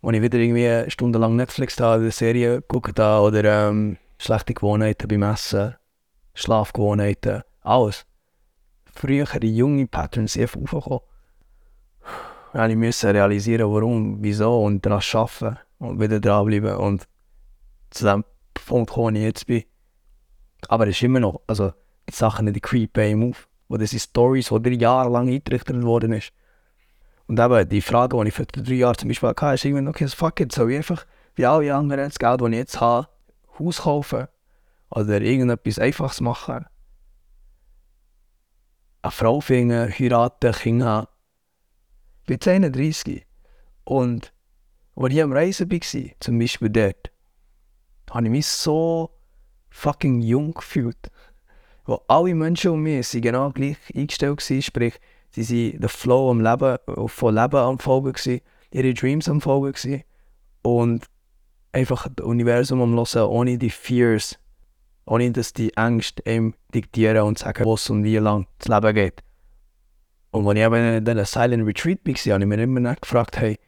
Wo 0.00 0.10
ich 0.10 0.22
wieder 0.22 0.38
irgendwie 0.38 0.90
stundenlang 0.90 1.36
Netflix 1.36 1.76
da, 1.76 1.94
eine 1.94 2.10
Serie 2.10 2.56
geguckt 2.56 2.98
habe 2.98 3.26
oder 3.26 3.68
ähm, 3.68 3.96
schlechte 4.18 4.54
Gewohnheiten 4.54 5.08
beim 5.08 5.22
Essen, 5.22 5.74
Schlafgewohnheiten, 6.34 7.42
alles 7.62 8.06
frühere 8.92 9.44
junge 9.44 9.86
Patterns 9.86 10.36
einfach 10.36 10.60
aufgekommen. 10.60 11.00
Ja, 12.54 12.66
ich 12.66 12.76
musste 12.76 13.12
realisieren, 13.12 13.70
warum, 13.70 14.22
wieso 14.22 14.64
und 14.64 14.84
daran 14.84 15.02
arbeiten 15.12 15.58
und 15.78 16.00
wieder 16.00 16.18
dranbleiben 16.18 16.76
und 16.76 17.06
zu 17.90 18.04
dem 18.04 18.24
Punkt 18.54 18.90
kommen, 18.90 19.14
wo 19.14 19.18
ich 19.18 19.24
jetzt 19.24 19.46
bin. 19.46 19.64
Aber 20.68 20.88
es 20.88 20.96
ist 20.96 21.02
immer 21.02 21.20
noch, 21.20 21.40
also 21.46 21.72
die 22.08 22.14
Sachen, 22.14 22.52
die 22.52 22.60
creepen 22.60 23.30
auf. 23.30 23.48
Wo 23.68 23.76
das 23.76 23.90
sind 23.90 24.00
Stories, 24.00 24.48
die 24.48 24.62
drei 24.62 24.70
Jahre 24.72 25.10
lang 25.10 25.28
eingerichtet 25.28 25.82
worden 25.82 26.14
ist. 26.14 26.32
Und 27.28 27.38
eben 27.38 27.68
die 27.68 27.82
Frage, 27.82 28.20
die 28.20 28.28
ich 28.28 28.34
für 28.34 28.46
drei 28.46 28.74
Jahre 28.74 28.96
zum 28.96 29.08
Beispiel 29.08 29.28
hatte, 29.28 29.54
ist 29.54 29.64
irgendwann, 29.64 29.88
okay, 29.88 30.08
fuck 30.08 30.40
it, 30.40 30.52
soll 30.52 30.72
ich 30.72 30.78
einfach 30.78 31.06
wie 31.36 31.46
alle 31.46 31.72
anderen 31.72 32.08
das 32.08 32.18
Geld, 32.18 32.40
das 32.40 32.48
ich 32.48 32.54
jetzt 32.54 32.80
habe, 32.80 33.08
Haus 33.58 33.82
kaufen 33.82 34.26
oder 34.90 35.20
irgendetwas 35.20 35.78
Einfaches 35.78 36.20
machen 36.20 36.66
eine 39.02 39.12
Frau 39.12 39.40
finden, 39.40 39.90
heiraten, 39.90 40.52
Kinder 40.52 40.86
haben. 40.86 41.06
Ich 42.20 42.26
bin 42.26 42.34
jetzt 42.34 42.48
31. 42.48 43.26
Und 43.84 44.32
als 44.96 45.14
ich 45.14 45.22
am 45.22 45.32
Reisen 45.32 45.70
war, 45.70 46.10
zum 46.20 46.38
Beispiel 46.38 46.70
dort, 46.70 47.10
habe 48.10 48.24
ich 48.24 48.30
mich 48.30 48.46
so 48.46 49.10
fucking 49.70 50.20
jung 50.20 50.52
gefühlt. 50.52 51.10
Wo 51.84 52.02
alle 52.08 52.34
Menschen 52.34 52.72
um 52.72 52.82
mich 52.82 53.08
sind 53.08 53.22
genau 53.22 53.50
gleich 53.50 53.78
eingestellt 53.94 54.50
waren, 54.50 54.62
sprich, 54.62 55.00
sie 55.30 55.72
waren 55.72 55.80
der 55.80 55.88
Flow 55.88 56.30
am 56.30 56.40
Leben, 56.40 56.78
von 57.06 57.34
Leben 57.34 57.56
am 57.56 57.78
Folgen, 57.78 58.40
ihre 58.70 58.94
Dreams 58.94 59.28
am 59.28 59.40
Folgen 59.40 60.02
und 60.62 61.06
einfach 61.72 62.08
das 62.14 62.26
Universum 62.26 62.82
am 62.82 62.94
Hören, 62.94 63.28
ohne 63.28 63.58
die 63.58 63.70
Fears 63.70 64.38
ohne 65.08 65.30
dass 65.32 65.52
die 65.52 65.74
Ängste 65.76 66.22
ihm 66.30 66.54
diktieren 66.74 67.22
und 67.22 67.38
sagen, 67.38 67.64
was 67.64 67.88
und 67.90 68.04
wie 68.04 68.18
lang 68.18 68.46
das 68.58 68.68
Leben 68.68 68.94
geht. 68.94 69.22
Und 70.30 70.46
als 70.46 70.58
ich 70.58 70.64
eben 70.64 70.74
in 70.74 71.04
diesem 71.04 71.24
Silent 71.24 71.66
Retreat 71.66 72.00
war, 72.04 72.34
habe 72.34 72.42
ich 72.42 72.48
mir 72.48 72.62
immer 72.62 72.94
gefragt, 72.94 73.38
hey, 73.38 73.58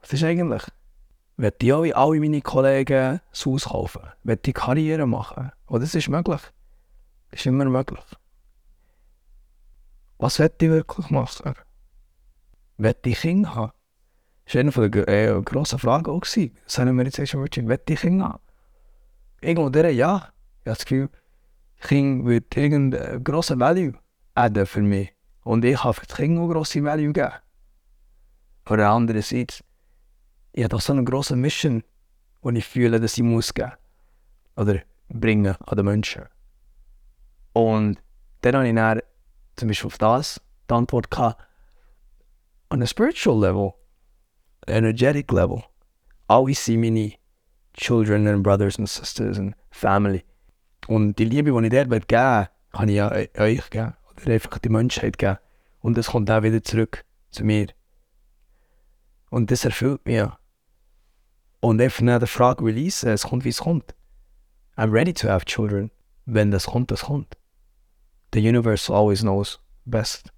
was 0.00 0.12
ist 0.12 0.22
eigentlich? 0.22 0.62
Will 1.38 1.52
ich 1.60 1.72
auch 1.72 1.84
alle 1.84 2.20
meine 2.20 2.42
Kollegen 2.42 3.20
das 3.30 3.46
Haus 3.46 3.64
kaufen? 3.64 4.02
Will 4.22 4.38
ich 4.44 4.54
Karriere 4.54 5.06
machen? 5.06 5.50
Und 5.66 5.82
das 5.82 5.94
ist 5.94 6.08
möglich. 6.08 6.42
Das 7.30 7.40
ist 7.40 7.46
immer 7.46 7.64
möglich. 7.64 8.04
Was 10.22 10.38
will 10.38 10.52
ich 10.56 10.70
wirklich 10.70 11.10
machen? 11.10 11.52
Will 12.76 12.94
ich 13.04 13.20
Kinder 13.20 13.56
haben? 13.56 13.72
Das 14.44 14.54
war 14.54 14.60
eine 14.60 14.90
der 15.00 15.08
äh, 15.08 15.42
grossen 15.42 15.80
Fragen 15.80 16.08
auch. 16.08 16.22
Haben? 18.28 18.38
Irgendwo 19.40 19.68
der 19.68 19.92
ja. 19.92 20.32
Ich 20.60 20.70
habe 20.70 20.76
das 20.76 20.84
Gefühl, 20.84 21.08
Kind 21.80 22.24
wird 22.24 22.54
Value 23.58 23.94
adden 24.36 24.64
für 24.64 24.82
mich. 24.82 25.12
Und 25.42 25.64
ich 25.64 25.82
habe 25.82 25.94
für 25.94 26.06
die 26.06 26.14
Kinder 26.14 26.42
auch 26.42 26.50
grosse 26.50 26.84
Value 26.84 27.12
geben. 27.12 27.32
Von 28.64 28.78
der 28.78 28.90
anderen 28.90 29.22
Seite, 29.22 29.64
ich 30.52 30.62
habe 30.62 30.80
so 30.80 30.92
eine 30.92 31.02
grosse 31.02 31.34
Mission, 31.34 31.82
die 32.44 32.58
ich 32.58 32.64
fühle, 32.64 33.00
dass 33.00 33.18
ich 33.18 33.24
muss 33.24 33.52
geben. 33.52 33.72
Oder 34.54 34.82
bringen 35.08 35.56
an 35.66 35.76
den 35.76 35.84
Menschen. 35.84 36.26
Und 37.54 38.00
dann 38.42 38.54
habe 38.54 38.68
ich 38.68 38.74
dann 38.76 39.02
zum 39.56 39.68
Beispiel 39.68 39.86
auf 39.88 39.98
das 39.98 40.40
die 40.68 40.74
Antwort 40.74 41.10
gehabt, 41.10 41.42
on 42.70 42.82
a 42.82 42.86
spiritual 42.86 43.38
level, 43.38 43.74
energetic 44.66 45.30
level, 45.32 45.62
alle 46.28 46.54
sind 46.54 46.80
meine 46.80 47.14
children 47.74 48.26
and 48.26 48.42
brothers 48.42 48.78
and 48.78 48.88
sisters 48.88 49.38
and 49.38 49.54
family. 49.70 50.24
Und 50.88 51.18
die 51.18 51.24
Liebe, 51.24 51.50
die 51.50 51.66
ich 51.66 51.72
dort 51.72 52.08
geben 52.08 52.38
will, 52.40 52.48
kann 52.72 52.88
ich 52.88 52.96
ja 52.96 53.10
euch 53.12 53.70
geben. 53.70 53.94
Oder 54.16 54.34
einfach 54.34 54.58
die 54.58 54.68
Menschheit 54.68 55.18
geben. 55.18 55.38
Und 55.80 55.98
es 55.98 56.08
kommt 56.08 56.30
auch 56.30 56.42
wieder 56.42 56.62
zurück 56.62 57.04
zu 57.30 57.44
mir. 57.44 57.68
Und 59.30 59.50
das 59.50 59.64
erfüllt 59.64 60.04
mich 60.04 60.16
ja. 60.16 60.38
Und 61.60 61.80
einfach 61.80 62.02
nach 62.02 62.18
der 62.18 62.28
Frage 62.28 62.64
release, 62.64 63.08
es 63.08 63.24
kommt, 63.24 63.44
wie 63.44 63.50
es 63.50 63.60
kommt. 63.60 63.94
I'm 64.76 64.92
ready 64.92 65.12
to 65.12 65.28
have 65.28 65.44
children. 65.44 65.90
Wenn 66.24 66.50
das 66.50 66.66
kommt, 66.66 66.90
das 66.90 67.04
kommt. 67.04 67.36
The 68.32 68.40
universe 68.40 68.92
always 68.92 69.20
knows 69.20 69.60
best. 69.84 70.32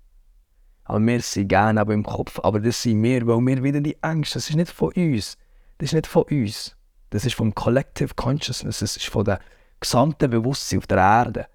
Aber 0.85 1.01
wir 1.01 1.21
sind 1.21 1.49
gerne 1.49 1.81
aber 1.81 1.95
im 1.95 2.03
Kopf, 2.03 2.39
aber 2.43 2.61
das 2.61 2.83
sind 2.83 3.03
wir, 3.03 3.27
weil 3.27 3.41
wir 3.41 3.63
wieder 3.63 3.81
die 3.81 4.03
Angst, 4.03 4.37
das 4.37 4.51
ist 4.51 4.57
nicht 4.57 4.71
von 4.71 4.93
uns. 4.93 5.39
Das 5.79 5.89
ist 5.89 5.95
nicht 5.95 6.07
von 6.07 6.25
uns. 6.25 6.77
Das 7.11 7.25
ist 7.25 7.35
vom 7.35 7.55
Collective 7.55 8.15
Consciousness, 8.15 8.81
das 8.81 8.97
ist 8.97 9.07
von 9.07 9.25
der 9.25 9.41
gesamte 9.81 10.29
Bewusstsein 10.29 10.81
auf 10.81 10.87
der 10.87 10.99
Erde, 10.99 11.47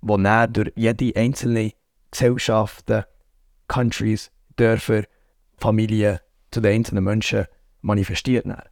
wo 0.00 0.16
dann 0.16 0.52
durch 0.52 0.72
jede 0.76 1.14
einzelne 1.18 1.72
Gesellschaften, 2.10 3.04
Countries, 3.66 4.30
Dörfer, 4.56 5.04
Familien 5.56 6.20
zu 6.50 6.60
den 6.60 6.76
einzelnen 6.76 7.04
Menschen 7.04 7.46
manifestiert. 7.82 8.46
Dann. 8.46 8.62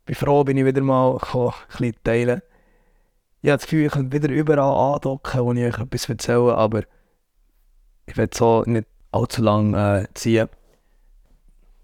Ich 0.00 0.04
bin 0.06 0.14
froh, 0.14 0.42
bin 0.44 0.56
ich 0.56 0.64
wieder 0.64 0.80
mal 0.80 1.18
ein 1.18 1.52
bisschen 1.68 1.94
teilen. 2.02 2.42
Ich 3.40 3.50
habe 3.50 3.58
das 3.58 3.64
Gefühl, 3.64 3.86
ich 3.86 3.92
kann 3.92 4.12
wieder 4.12 4.28
überall 4.28 4.94
andocken, 4.94 5.40
wo 5.40 5.52
ich 5.52 5.64
euch 5.64 5.78
etwas 5.78 6.08
erzähle, 6.08 6.56
aber 6.56 6.82
ich 8.06 8.16
werde 8.16 8.36
so 8.36 8.64
nicht 8.66 8.88
allzu 9.12 9.42
lange 9.42 10.02
äh, 10.02 10.06
ziehen. 10.14 10.48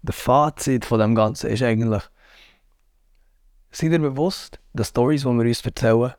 Der 0.01 0.13
Fazit 0.13 0.85
von 0.85 0.99
dem 0.99 1.15
Ganzen 1.15 1.49
ist 1.49 1.63
eigentlich, 1.63 2.03
Seid 3.77 3.91
ihr 3.91 3.99
bewusst, 3.99 4.61
dass 4.71 4.87
Stories, 4.87 5.23
die 5.23 5.27
wir 5.27 5.45
uns 5.45 5.65
erzählen, 5.65 6.13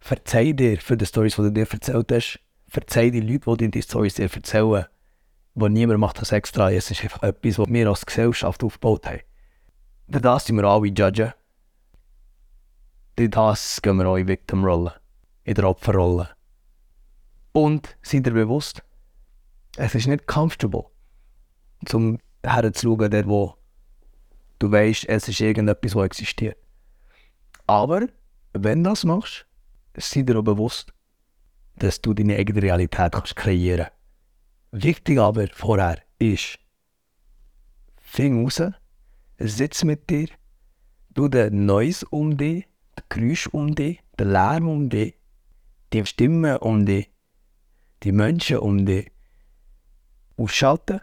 verzeih 0.00 0.52
dir 0.52 0.78
für 0.78 0.96
die 0.96 1.06
Stories, 1.06 1.36
die 1.36 1.42
du 1.42 1.52
dir 1.52 1.68
erzählt 1.70 2.10
hast, 2.10 2.40
verzeih 2.66 3.10
die 3.10 3.20
Leute, 3.20 3.48
die 3.48 3.56
dir 3.58 3.70
die 3.70 3.82
Stories 3.82 4.14
dir 4.14 4.28
erzählen, 4.28 4.86
wo 5.54 5.68
niemand 5.68 6.00
macht 6.00 6.20
das 6.20 6.32
extra, 6.32 6.72
es 6.72 6.90
ist 6.90 7.04
einfach 7.04 7.22
etwas, 7.22 7.60
was 7.60 7.68
wir 7.68 7.88
als 7.88 8.04
Gesellschaft 8.04 8.64
aufgebaut 8.64 9.06
haben. 9.06 9.20
Durch 10.08 10.22
das 10.22 10.46
sind 10.46 10.56
wir 10.56 10.64
alle 10.64 10.88
judgen. 10.88 11.32
Durch 13.18 13.30
das 13.30 13.82
gehen 13.82 13.96
wir 13.96 14.06
auch 14.06 14.14
in 14.14 14.28
Victim-Rolle, 14.28 14.94
in 15.42 15.54
der 15.54 15.68
Opferrolle. 15.68 16.28
Und 17.50 17.96
seid 18.00 18.28
ihr 18.28 18.32
bewusst, 18.32 18.84
es 19.76 19.96
ist 19.96 20.06
nicht 20.06 20.28
comfortable, 20.28 20.84
zum 21.84 22.20
herzuschauen, 22.44 23.10
der 23.10 23.26
wo 23.26 23.56
Du 24.60 24.70
weißt, 24.70 25.08
es 25.08 25.26
ist 25.26 25.40
irgendetwas, 25.40 25.96
was 25.96 26.06
existiert. 26.06 26.58
Aber 27.66 28.06
wenn 28.52 28.84
du 28.84 28.90
das 28.90 29.02
machst, 29.02 29.48
sei 29.96 30.22
dir 30.22 30.38
auch 30.38 30.44
bewusst, 30.44 30.92
dass 31.74 32.00
du 32.00 32.14
deine 32.14 32.36
eigene 32.36 32.62
Realität 32.62 33.10
kannst 33.10 33.34
kreieren 33.34 33.88
kannst. 34.70 34.84
Wichtig 34.84 35.18
aber 35.18 35.48
vorher 35.52 36.00
ist, 36.20 36.60
fing 37.96 38.44
raus, 38.44 38.62
sitz 39.38 39.82
mit 39.82 40.08
dir, 40.08 40.28
du 41.10 41.26
dir 41.26 41.50
Neues 41.50 42.04
um 42.04 42.36
dich, 42.36 42.67
die 42.98 43.20
Geräusche 43.20 43.50
um 43.50 43.74
dich, 43.74 44.00
der 44.18 44.26
Lärm 44.26 44.68
um 44.68 44.88
dich, 44.88 45.14
die 45.92 46.04
Stimmen 46.04 46.56
um 46.58 46.84
dich, 46.84 47.10
die 48.02 48.12
Menschen 48.12 48.58
um 48.58 48.84
dich 48.84 49.10
ausschalten, 50.36 51.00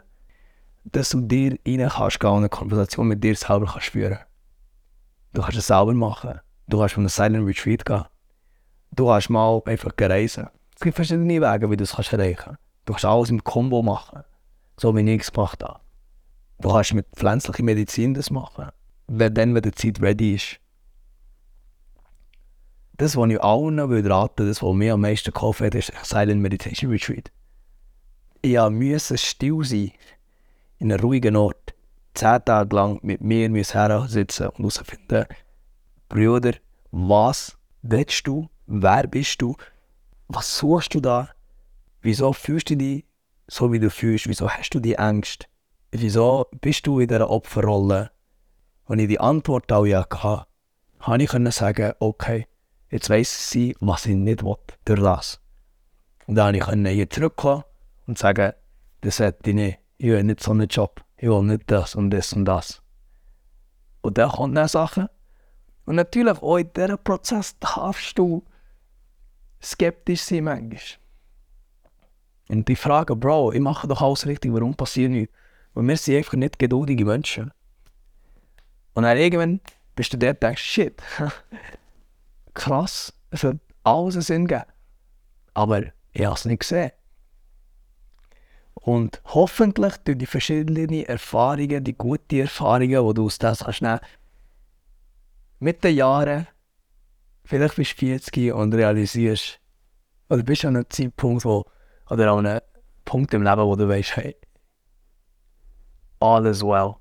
dass 0.84 1.10
du 1.10 1.20
dir 1.20 1.58
rein 1.66 1.88
kannst 1.88 2.20
gehen 2.20 2.30
und 2.30 2.38
eine 2.38 2.48
Konversation 2.48 3.08
mit 3.08 3.22
dir 3.22 3.34
selber 3.34 3.66
kannst 3.66 3.88
führen. 3.88 4.18
Du 5.32 5.42
kannst 5.42 5.58
es 5.58 5.66
selber 5.66 5.92
machen. 5.92 6.40
Du 6.68 6.78
kannst 6.78 6.94
von 6.94 7.02
einem 7.02 7.08
Silent 7.08 7.46
Retreat 7.46 7.84
gehen. 7.84 8.04
Du 8.92 9.06
kannst 9.06 9.30
mal 9.30 9.60
einfach 9.66 9.92
reisen. 10.00 10.48
Es 10.74 10.80
gibt 10.80 10.96
verschiedene 10.96 11.40
Wege, 11.40 11.70
wie 11.70 11.76
du 11.76 11.84
es 11.84 11.92
erreichen 11.92 12.36
kannst. 12.36 12.60
Du 12.84 12.92
kannst 12.92 13.04
alles 13.04 13.30
im 13.30 13.42
Kombo 13.42 13.82
machen. 13.82 14.22
So 14.78 14.94
wie 14.94 15.10
ich 15.10 15.22
es 15.22 15.32
gemacht 15.32 15.62
habe. 15.62 15.80
Du 16.60 16.70
kannst 16.70 16.94
mit 16.94 17.06
pflanzlicher 17.14 17.62
Medizin 17.62 18.14
das 18.14 18.30
machen. 18.30 18.70
Wenn 19.08 19.34
dann, 19.34 19.54
wenn 19.54 19.62
die 19.62 19.72
Zeit 19.72 20.00
ready 20.00 20.34
ist. 20.34 20.60
Das, 22.98 23.16
was 23.16 23.30
ich 23.30 23.42
allen 23.42 23.76
würde 23.90 24.10
raten, 24.10 24.46
das, 24.46 24.62
was 24.62 24.74
mir 24.74 24.94
am 24.94 25.02
meisten 25.02 25.32
geholfen 25.32 25.66
hat, 25.66 25.74
ist 25.74 25.92
Silent 26.02 26.40
Meditation 26.40 26.90
Retreat. 26.90 27.30
Ich 28.40 28.58
musste 28.58 29.18
still 29.18 29.64
sein, 29.64 29.92
in 30.78 30.92
einem 30.92 31.00
ruhigen 31.00 31.36
Ort, 31.36 31.74
zehn 32.14 32.42
Tage 32.44 32.74
lang 32.74 32.98
mit 33.02 33.20
mir 33.20 33.50
hersitzen 33.50 34.48
und 34.48 34.58
herausfinden, 34.58 35.26
Brüder, 36.08 36.52
was 36.90 37.58
willst 37.82 38.26
du, 38.26 38.48
wer 38.66 39.06
bist 39.06 39.42
du, 39.42 39.56
was 40.28 40.56
suchst 40.56 40.94
du 40.94 41.00
da, 41.00 41.28
wieso 42.00 42.32
fühlst 42.32 42.70
du 42.70 42.76
dich 42.76 43.04
so, 43.46 43.72
wie 43.72 43.78
du 43.78 43.90
fühlst, 43.90 44.28
wieso 44.28 44.48
hast 44.48 44.70
du 44.70 44.80
die 44.80 44.94
Ängste, 44.94 45.46
wieso 45.90 46.46
bist 46.60 46.86
du 46.86 47.00
in 47.00 47.08
dieser 47.08 47.28
Opferrolle. 47.28 48.10
Und 48.86 49.00
ich 49.00 49.08
die 49.08 49.20
Antwort 49.20 49.70
auch 49.70 49.86
hatte, 49.86 50.46
habe 51.00 51.22
ich 51.22 51.30
sagen, 51.54 51.92
okay, 51.98 52.46
Jetzt 52.90 53.10
weiss 53.10 53.50
sie, 53.50 53.76
was 53.80 54.06
ich 54.06 54.14
nicht 54.14 54.44
will, 54.44 54.56
durch 54.84 55.00
das. 55.00 55.40
Und 56.26 56.36
dann 56.36 56.58
konnte 56.58 56.90
ich 56.90 56.96
hier 56.96 57.10
zurückkommen 57.10 57.64
und 58.06 58.18
sagen, 58.18 58.52
das 59.00 59.18
hätte 59.18 59.50
ich 59.50 59.56
nicht. 59.56 59.78
Ich 59.98 60.06
will 60.06 60.22
nicht 60.24 60.42
so 60.42 60.50
einen 60.50 60.68
Job. 60.68 61.02
Ich 61.16 61.28
will 61.28 61.42
nicht 61.42 61.70
das 61.70 61.94
und 61.94 62.10
das 62.10 62.32
und 62.32 62.44
das. 62.44 62.82
Und 64.02 64.18
dann 64.18 64.30
kommen 64.30 64.54
dann 64.54 64.68
Sachen. 64.68 65.08
Und 65.84 65.96
natürlich 65.96 66.42
auch 66.42 66.56
in 66.56 66.72
diesem 66.72 66.98
Prozess 66.98 67.58
darfst 67.58 68.18
du 68.18 68.44
skeptisch 69.62 70.22
sein 70.22 70.44
manchmal. 70.44 70.80
Und 72.48 72.68
die 72.68 72.76
Frage, 72.76 73.16
Bro, 73.16 73.52
ich 73.52 73.60
mache 73.60 73.88
doch 73.88 74.02
alles 74.02 74.26
richtig, 74.26 74.52
warum 74.52 74.74
passiert 74.74 75.10
nichts? 75.10 75.34
Weil 75.74 75.88
wir 75.88 75.96
sind 75.96 76.16
einfach 76.16 76.34
nicht 76.34 76.58
geduldige 76.58 77.04
Menschen. 77.04 77.52
Und 78.94 79.02
dann 79.02 79.16
irgendwann 79.16 79.60
bist 79.94 80.12
du 80.12 80.18
dort 80.18 80.36
und 80.36 80.42
denkst, 80.42 80.62
shit, 80.62 81.02
krass, 82.56 83.12
es 83.30 83.44
hat 83.44 83.58
alles 83.84 84.16
einen 84.16 84.22
Sinn 84.22 84.46
gegeben. 84.46 84.70
Aber 85.54 85.82
ich 86.12 86.24
habe 86.24 86.34
es 86.34 86.44
nicht 86.44 86.60
gesehen. 86.60 86.90
Und 88.74 89.20
hoffentlich 89.24 89.96
durch 89.98 90.18
die 90.18 90.26
verschiedenen 90.26 91.04
Erfahrungen, 91.04 91.82
die 91.82 91.96
guten 91.96 92.40
Erfahrungen, 92.40 93.08
die 93.08 93.14
du 93.14 93.26
aus 93.26 93.38
das 93.38 93.62
hast 93.62 93.82
nehmen, 93.82 94.00
mit 95.58 95.82
den 95.82 95.96
Jahren, 95.96 96.46
vielleicht 97.44 97.76
bist 97.76 97.92
du 97.92 98.06
40 98.06 98.52
und 98.52 98.74
realisierst, 98.74 99.60
oder 100.28 100.42
bist 100.42 100.62
du 100.62 100.68
an 100.68 100.76
einem 100.76 100.90
Zeitpunkt, 100.90 101.44
wo, 101.44 101.64
oder 102.10 102.32
an 102.32 102.46
einem 102.46 102.60
Punkt 103.04 103.32
im 103.34 103.42
Leben, 103.42 103.62
wo 103.62 103.76
du 103.76 103.88
weißt, 103.88 104.16
hey, 104.16 104.36
alles 106.20 106.62
well, 106.62 106.96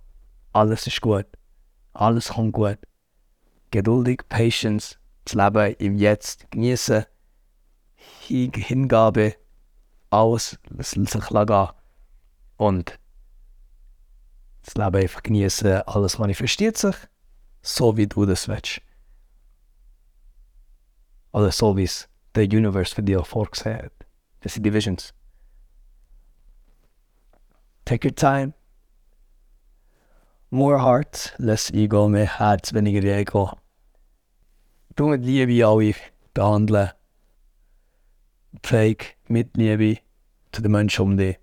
alles 0.53 0.87
ist 0.87 1.01
gut, 1.01 1.27
alles 1.93 2.29
kommt 2.29 2.53
gut. 2.53 2.79
Geduldig, 3.71 4.27
Patience, 4.29 4.97
das 5.25 5.33
Leben 5.33 5.75
im 5.79 5.95
Jetzt 5.97 6.49
genießen, 6.51 7.05
Hingabe, 8.27 9.35
alles 10.09 10.57
sich 11.05 11.29
gehen 11.29 11.67
und 12.57 12.99
das 14.63 14.75
Leben 14.75 14.95
einfach 14.95 15.23
genießen, 15.23 15.81
alles 15.83 16.17
manifestiert 16.17 16.77
sich, 16.77 16.95
so 17.61 17.97
wie 17.97 18.07
du 18.07 18.25
das 18.25 18.47
willst. 18.47 18.81
Oder 21.31 21.51
so 21.51 21.75
wie 21.75 21.83
es 21.83 22.07
der 22.33 22.45
Universe 22.45 22.95
für 22.95 23.03
dich 23.03 23.25
vorgesehen 23.25 23.83
hat. 23.83 23.91
Das 24.41 24.53
sind 24.53 24.63
die 24.63 24.73
Visions. 24.73 25.13
Take 27.83 28.07
your 28.07 28.15
time. 28.15 28.53
More 30.49 30.81
heart, 30.81 31.35
less 31.37 31.69
ego, 31.71 32.07
mehr 32.07 32.39
Herz, 32.39 32.73
weniger 32.73 33.03
Ego. 33.03 33.57
Du 34.95 35.07
mit 35.07 35.25
Liebe 35.25 35.67
alle 35.67 35.93
behandeln. 36.33 36.91
Pflege 38.63 39.07
mit 39.27 39.57
Liebe 39.57 40.01
zu 40.53 40.61
den 40.61 40.71
Menschen 40.71 41.01
um 41.01 41.17
dich. 41.17 41.37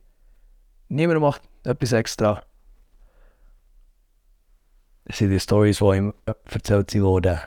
Niemand 0.89 1.21
macht 1.21 1.43
etwas 1.63 1.93
extra. 1.93 2.43
Das 5.05 5.19
sind 5.19 5.29
die 5.29 5.39
Stories, 5.39 5.81
die 5.81 5.85
ihm 5.85 6.15
erzählt 6.25 6.95
wurden. 6.95 7.41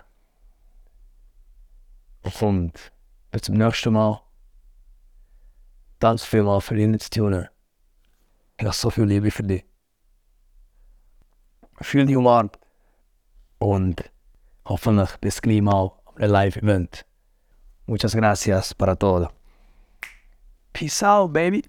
Und 2.39 2.91
bis 3.32 3.41
zum 3.41 3.56
nächsten 3.56 3.93
Mal. 3.93 4.22
Danke 5.97 6.22
vielmals 6.24 6.66
für 6.66 6.78
deine 6.78 6.99
zu 6.99 7.10
tun. 7.10 7.47
Ich 8.58 8.66
habe 8.66 8.76
so 8.76 8.91
viel 8.91 9.06
Liebe 9.06 9.32
für 9.32 9.41
dich. 9.41 9.66
Fühl 11.82 12.06
dich 12.06 12.16
umarmt. 12.16 12.60
Und 13.58 14.03
Hoffentlich 14.68 15.18
bis 15.22 15.41
gleich 15.41 15.61
mal 15.61 15.91
am 16.16 16.30
Live-Event. 16.32 17.05
Muchas 17.88 18.16
gracias 18.16 18.74
para 18.74 18.95
todo. 18.95 19.32
Peace 20.74 21.03
out, 21.03 21.32
baby. 21.32 21.63